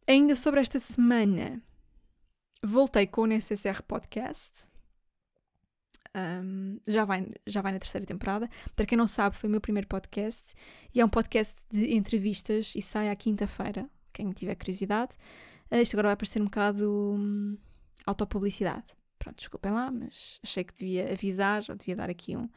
Ainda 0.07 0.35
sobre 0.35 0.59
esta 0.59 0.79
semana, 0.79 1.61
voltei 2.63 3.07
com 3.07 3.21
o 3.21 3.27
NCSR 3.27 3.81
Podcast. 3.83 4.67
Um, 6.15 6.79
já, 6.87 7.03
vai, 7.03 7.27
já 7.45 7.61
vai 7.61 7.73
na 7.73 7.79
terceira 7.79 8.05
temporada. 8.05 8.49
Para 8.75 8.85
quem 8.85 8.97
não 8.97 9.07
sabe, 9.07 9.35
foi 9.35 9.49
o 9.49 9.51
meu 9.51 9.59
primeiro 9.59 9.87
podcast 9.87 10.53
e 10.93 11.01
é 11.01 11.05
um 11.05 11.09
podcast 11.09 11.55
de 11.69 11.93
entrevistas 11.93 12.73
e 12.75 12.81
sai 12.81 13.09
à 13.09 13.15
quinta-feira. 13.15 13.89
Quem 14.13 14.31
tiver 14.31 14.55
curiosidade, 14.55 15.15
Uh, 15.71 15.81
isto 15.81 15.95
agora 15.95 16.09
vai 16.09 16.15
parecer 16.15 16.41
um 16.41 16.45
bocado 16.45 17.15
hum, 17.17 17.57
autopublicidade. 18.05 18.85
Pronto, 19.17 19.37
desculpem 19.37 19.71
lá, 19.71 19.91
mas 19.91 20.39
achei 20.43 20.63
que 20.63 20.73
devia 20.73 21.11
avisar, 21.11 21.63
ou 21.69 21.75
devia 21.75 21.95
dar 21.95 22.09
aqui 22.09 22.37
um. 22.37 22.49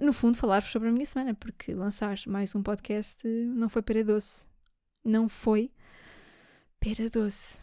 No 0.00 0.12
fundo, 0.12 0.36
falar-vos 0.36 0.70
sobre 0.70 0.88
a 0.88 0.92
minha 0.92 1.06
semana, 1.06 1.34
porque 1.34 1.74
lançar 1.74 2.18
mais 2.26 2.54
um 2.54 2.62
podcast 2.62 3.26
não 3.28 3.68
foi 3.68 3.82
pera 3.82 4.02
doce. 4.02 4.46
Não 5.04 5.28
foi 5.28 5.70
pera 6.80 7.08
doce. 7.08 7.60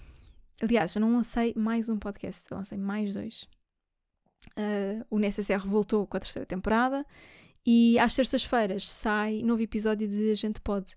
Aliás, 0.61 0.95
eu 0.95 1.01
não 1.01 1.13
lancei 1.13 1.53
mais 1.55 1.89
um 1.89 1.97
podcast, 1.97 2.45
lancei 2.51 2.77
mais 2.77 3.13
dois. 3.13 3.47
Uh, 4.51 5.05
o 5.09 5.19
NSSR 5.19 5.67
voltou 5.67 6.05
com 6.05 6.17
a 6.17 6.19
terceira 6.19 6.45
temporada 6.45 7.05
e 7.65 7.97
às 7.99 8.15
terças-feiras 8.15 8.87
sai 8.87 9.41
novo 9.41 9.61
episódio 9.61 10.07
de 10.07 10.31
A 10.31 10.35
Gente 10.35 10.61
Pode. 10.61 10.95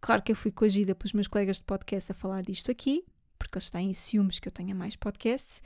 Claro 0.00 0.22
que 0.22 0.32
eu 0.32 0.36
fui 0.36 0.50
coagida 0.50 0.94
pelos 0.94 1.12
meus 1.12 1.26
colegas 1.26 1.56
de 1.56 1.64
podcast 1.64 2.12
a 2.12 2.14
falar 2.14 2.42
disto 2.42 2.70
aqui, 2.70 3.04
porque 3.38 3.58
eles 3.58 3.70
têm 3.70 3.92
ciúmes 3.92 4.38
que 4.38 4.48
eu 4.48 4.52
tenha 4.52 4.74
mais 4.74 4.94
podcasts, 4.94 5.62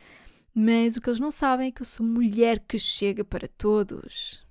mas 0.54 0.96
o 0.96 1.00
que 1.00 1.08
eles 1.08 1.20
não 1.20 1.30
sabem 1.30 1.68
é 1.68 1.72
que 1.72 1.82
eu 1.82 1.86
sou 1.86 2.04
mulher 2.04 2.60
que 2.60 2.78
chega 2.78 3.24
para 3.24 3.46
todos. 3.46 4.44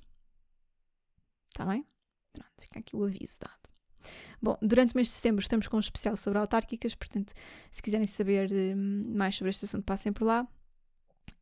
Está 1.49 1.65
bem? 1.65 1.85
Pronto, 2.33 2.51
fica 2.61 2.79
aqui 2.79 2.95
o 2.95 3.03
aviso 3.03 3.39
dado. 3.39 3.58
Bom, 4.41 4.57
durante 4.61 4.93
o 4.93 4.97
mês 4.97 5.07
de 5.07 5.13
setembro 5.13 5.41
estamos 5.41 5.67
com 5.67 5.77
um 5.77 5.79
especial 5.79 6.15
sobre 6.15 6.39
autárquicas, 6.39 6.95
portanto, 6.95 7.33
se 7.71 7.81
quiserem 7.81 8.07
saber 8.07 8.51
hum, 8.51 9.13
mais 9.15 9.35
sobre 9.35 9.49
este 9.49 9.65
assunto, 9.65 9.83
passem 9.83 10.13
por 10.13 10.25
lá. 10.25 10.47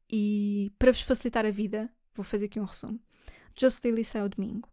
E 0.09 0.71
para 0.79 0.91
vos 0.91 1.01
facilitar 1.01 1.45
a 1.45 1.51
vida, 1.51 1.89
vou 2.15 2.23
fazer 2.23 2.45
aqui 2.45 2.59
um 2.59 2.65
resumo. 2.65 2.99
Just 3.59 3.81
Daily 3.81 4.03
sai 4.03 4.21
ao 4.21 4.29
domingo. 4.29 4.69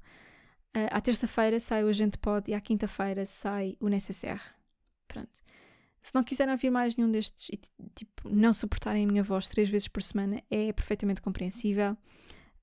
Uh, 0.76 0.90
à 0.90 1.00
terça-feira 1.00 1.60
sai 1.60 1.84
o 1.84 1.88
Agente 1.88 2.18
Pod 2.18 2.50
e 2.50 2.54
à 2.54 2.60
quinta-feira 2.60 3.24
sai 3.26 3.76
o 3.80 3.88
NSSR. 3.88 4.40
Pronto. 5.06 5.42
Se 6.02 6.14
não 6.14 6.22
quiserem 6.22 6.52
ouvir 6.52 6.70
mais 6.70 6.96
nenhum 6.96 7.10
destes 7.10 7.48
e 7.48 7.60
tipo, 7.94 8.28
não 8.28 8.52
suportarem 8.52 9.04
a 9.04 9.06
minha 9.06 9.22
voz 9.22 9.48
três 9.48 9.68
vezes 9.68 9.88
por 9.88 10.02
semana, 10.02 10.42
é 10.50 10.72
perfeitamente 10.72 11.22
compreensível. 11.22 11.96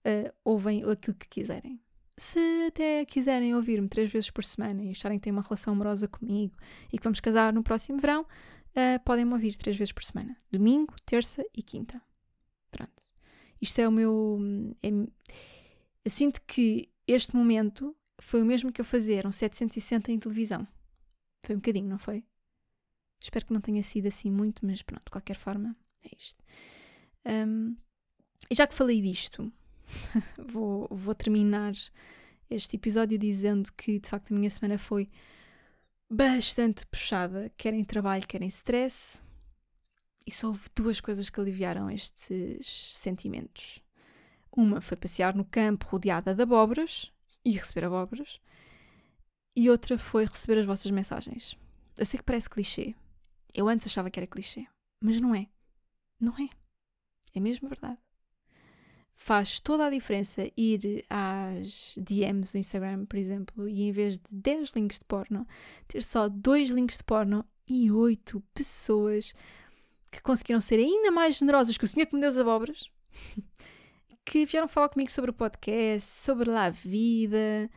Uh, 0.05 0.31
ouvem 0.43 0.83
aquilo 0.83 1.15
que 1.15 1.27
quiserem. 1.27 1.81
Se 2.21 2.67
até 2.67 3.03
quiserem 3.03 3.55
ouvir-me 3.55 3.89
três 3.89 4.11
vezes 4.11 4.29
por 4.29 4.43
semana 4.43 4.83
e 4.83 4.91
acharem 4.91 5.17
que 5.17 5.23
têm 5.23 5.33
uma 5.33 5.41
relação 5.41 5.73
amorosa 5.73 6.07
comigo 6.07 6.55
e 6.93 6.97
que 6.99 7.03
vamos 7.03 7.19
casar 7.19 7.51
no 7.51 7.63
próximo 7.63 7.97
verão, 7.97 8.21
uh, 8.21 9.03
podem-me 9.03 9.33
ouvir 9.33 9.57
três 9.57 9.75
vezes 9.75 9.91
por 9.91 10.03
semana. 10.03 10.37
Domingo, 10.51 10.93
terça 11.03 11.43
e 11.51 11.63
quinta. 11.63 11.99
Pronto. 12.69 13.03
Isto 13.59 13.81
é 13.81 13.87
o 13.87 13.91
meu. 13.91 14.37
É, 14.83 14.89
eu 16.05 16.11
sinto 16.11 16.39
que 16.43 16.91
este 17.07 17.35
momento 17.35 17.97
foi 18.21 18.43
o 18.43 18.45
mesmo 18.45 18.71
que 18.71 18.79
eu 18.79 18.85
fazer 18.85 19.25
um 19.25 19.31
760 19.31 20.11
em 20.11 20.19
televisão. 20.19 20.67
Foi 21.43 21.55
um 21.55 21.57
bocadinho, 21.59 21.89
não 21.89 21.97
foi? 21.97 22.23
Espero 23.19 23.47
que 23.47 23.53
não 23.53 23.61
tenha 23.61 23.81
sido 23.81 24.05
assim 24.05 24.29
muito, 24.29 24.63
mas 24.63 24.83
pronto, 24.83 25.05
de 25.05 25.11
qualquer 25.11 25.37
forma, 25.37 25.75
é 26.03 26.09
isto. 26.15 26.43
Um, 27.25 27.75
e 28.47 28.53
já 28.53 28.67
que 28.67 28.75
falei 28.75 29.01
disto, 29.01 29.51
vou, 30.37 30.87
vou 30.89 31.15
terminar 31.15 31.73
este 32.49 32.75
episódio 32.75 33.17
dizendo 33.17 33.71
que 33.73 33.99
de 33.99 34.09
facto 34.09 34.33
a 34.33 34.37
minha 34.37 34.49
semana 34.49 34.77
foi 34.77 35.09
bastante 36.09 36.85
puxada, 36.85 37.51
quer 37.57 37.73
em 37.73 37.83
trabalho, 37.83 38.27
quer 38.27 38.41
em 38.41 38.47
stress. 38.47 39.21
E 40.27 40.31
só 40.31 40.47
houve 40.47 40.69
duas 40.75 41.01
coisas 41.01 41.29
que 41.29 41.39
aliviaram 41.39 41.89
estes 41.89 42.93
sentimentos. 42.97 43.81
Uma 44.55 44.81
foi 44.81 44.97
passear 44.97 45.35
no 45.35 45.45
campo 45.45 45.87
rodeada 45.87 46.35
de 46.35 46.43
abóboras 46.43 47.11
e 47.43 47.51
receber 47.51 47.85
abóboras. 47.85 48.39
E 49.55 49.69
outra 49.69 49.97
foi 49.97 50.25
receber 50.25 50.59
as 50.59 50.65
vossas 50.65 50.91
mensagens. 50.91 51.57
Eu 51.97 52.05
sei 52.05 52.17
que 52.19 52.23
parece 52.23 52.49
clichê. 52.49 52.93
Eu 53.53 53.67
antes 53.67 53.87
achava 53.87 54.11
que 54.11 54.19
era 54.19 54.27
clichê, 54.27 54.67
mas 55.01 55.19
não 55.19 55.33
é. 55.33 55.47
Não 56.19 56.33
é. 56.37 56.49
É 57.33 57.39
mesmo 57.39 57.67
verdade 57.67 57.97
faz 59.21 59.59
toda 59.59 59.85
a 59.85 59.89
diferença 59.91 60.49
ir 60.57 61.05
às 61.07 61.93
DMs 61.95 62.53
do 62.53 62.57
Instagram, 62.57 63.05
por 63.05 63.17
exemplo, 63.17 63.69
e 63.69 63.83
em 63.83 63.91
vez 63.91 64.17
de 64.17 64.23
10 64.31 64.71
links 64.71 64.97
de 64.97 65.05
porno, 65.05 65.47
ter 65.87 66.01
só 66.01 66.27
2 66.27 66.71
links 66.71 66.97
de 66.97 67.03
porno 67.03 67.45
e 67.69 67.91
8 67.91 68.43
pessoas 68.51 69.35
que 70.09 70.23
conseguiram 70.23 70.59
ser 70.59 70.79
ainda 70.79 71.11
mais 71.11 71.37
generosas 71.37 71.77
que 71.77 71.85
o 71.85 71.87
Senhor 71.87 72.07
que 72.07 72.15
me 72.15 72.19
deu 72.19 72.31
as 72.31 72.37
abóboras, 72.37 72.89
que 74.25 74.43
vieram 74.47 74.67
falar 74.67 74.89
comigo 74.89 75.11
sobre 75.11 75.29
o 75.29 75.35
podcast, 75.35 76.19
sobre 76.19 76.49
lá 76.49 76.65
a 76.65 76.69
vida, 76.71 77.69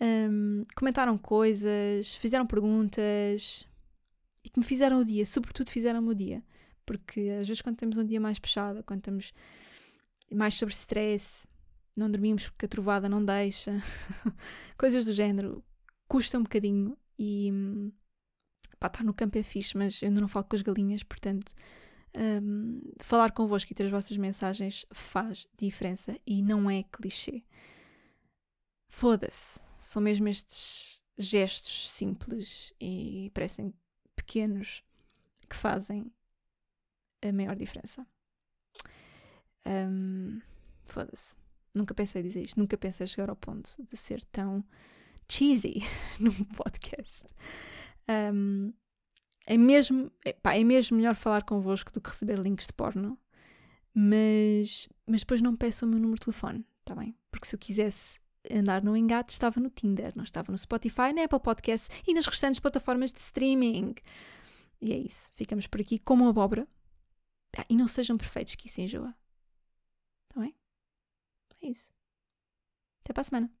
um, 0.00 0.64
comentaram 0.76 1.18
coisas, 1.18 2.14
fizeram 2.14 2.46
perguntas 2.46 3.66
e 4.44 4.48
que 4.48 4.60
me 4.60 4.64
fizeram 4.64 5.00
o 5.00 5.04
dia, 5.04 5.26
sobretudo 5.26 5.68
fizeram-me 5.68 6.10
o 6.10 6.14
dia. 6.14 6.44
Porque 6.86 7.22
às 7.40 7.48
vezes 7.48 7.60
quando 7.60 7.76
temos 7.76 7.98
um 7.98 8.04
dia 8.04 8.20
mais 8.20 8.38
puxado, 8.38 8.84
quando 8.84 9.00
estamos 9.00 9.32
mais 10.30 10.54
sobre 10.54 10.74
stress, 10.74 11.46
não 11.96 12.10
dormimos 12.10 12.48
porque 12.48 12.66
a 12.66 12.68
trovada 12.68 13.08
não 13.08 13.24
deixa, 13.24 13.72
coisas 14.78 15.04
do 15.04 15.12
género, 15.12 15.64
custa 16.08 16.38
um 16.38 16.42
bocadinho 16.42 16.96
e 17.18 17.52
pá, 18.78 18.86
estar 18.86 19.04
no 19.04 19.14
campo 19.14 19.38
é 19.38 19.42
fixe, 19.42 19.76
mas 19.76 20.02
eu 20.02 20.08
ainda 20.08 20.20
não 20.20 20.28
falo 20.28 20.46
com 20.46 20.56
as 20.56 20.62
galinhas, 20.62 21.02
portanto, 21.02 21.52
um, 22.16 22.80
falar 23.02 23.30
convosco 23.32 23.70
e 23.70 23.74
ter 23.74 23.84
as 23.84 23.90
vossas 23.90 24.16
mensagens 24.16 24.86
faz 24.92 25.46
diferença 25.58 26.18
e 26.26 26.42
não 26.42 26.70
é 26.70 26.82
clichê. 26.82 27.44
Foda-se, 28.88 29.60
são 29.78 30.02
mesmo 30.02 30.28
estes 30.28 31.02
gestos 31.16 31.90
simples 31.90 32.72
e 32.80 33.30
parecem 33.34 33.72
pequenos 34.16 34.82
que 35.48 35.54
fazem 35.54 36.12
a 37.22 37.32
maior 37.32 37.54
diferença. 37.54 38.06
Um, 39.66 40.40
Foda-se. 40.86 41.34
Nunca 41.74 41.94
pensei 41.94 42.22
dizer 42.22 42.42
isto. 42.42 42.58
Nunca 42.58 42.76
pensei 42.76 43.06
chegar 43.06 43.30
ao 43.30 43.36
ponto 43.36 43.70
de 43.82 43.96
ser 43.96 44.24
tão 44.24 44.64
cheesy 45.28 45.82
num 46.18 46.44
podcast. 46.56 47.24
Um, 48.08 48.72
é 49.46 49.56
mesmo, 49.56 50.10
pá, 50.42 50.54
é 50.54 50.64
mesmo 50.64 50.96
melhor 50.96 51.14
falar 51.14 51.44
convosco 51.44 51.92
do 51.92 52.00
que 52.00 52.10
receber 52.10 52.38
links 52.38 52.66
de 52.66 52.72
porno, 52.72 53.18
mas, 53.94 54.88
mas 55.06 55.20
depois 55.20 55.40
não 55.40 55.56
peçam 55.56 55.88
o 55.88 55.90
meu 55.90 56.00
número 56.00 56.18
de 56.18 56.26
telefone, 56.26 56.64
tá 56.84 56.94
bem? 56.94 57.16
Porque 57.30 57.46
se 57.46 57.54
eu 57.54 57.58
quisesse 57.58 58.18
andar 58.50 58.82
no 58.82 58.96
engate, 58.96 59.32
estava 59.32 59.60
no 59.60 59.70
Tinder, 59.70 60.12
não 60.16 60.24
estava 60.24 60.50
no 60.50 60.58
Spotify, 60.58 61.12
na 61.14 61.24
Apple 61.24 61.40
Podcasts 61.40 61.90
e 62.06 62.14
nas 62.14 62.26
restantes 62.26 62.60
plataformas 62.60 63.12
de 63.12 63.20
streaming. 63.20 63.94
E 64.80 64.92
é 64.92 64.96
isso. 64.96 65.28
Ficamos 65.36 65.66
por 65.66 65.80
aqui 65.80 65.98
como 65.98 66.28
abóbora. 66.28 66.66
Ah, 67.56 67.66
e 67.68 67.76
não 67.76 67.88
sejam 67.88 68.16
perfeitos, 68.16 68.54
que 68.54 68.68
isso 68.68 68.80
enjoa. 68.80 69.14
É 71.62 71.68
isso. 71.68 71.90
Até 73.02 73.12
para 73.12 73.20
a 73.22 73.24
semana. 73.24 73.59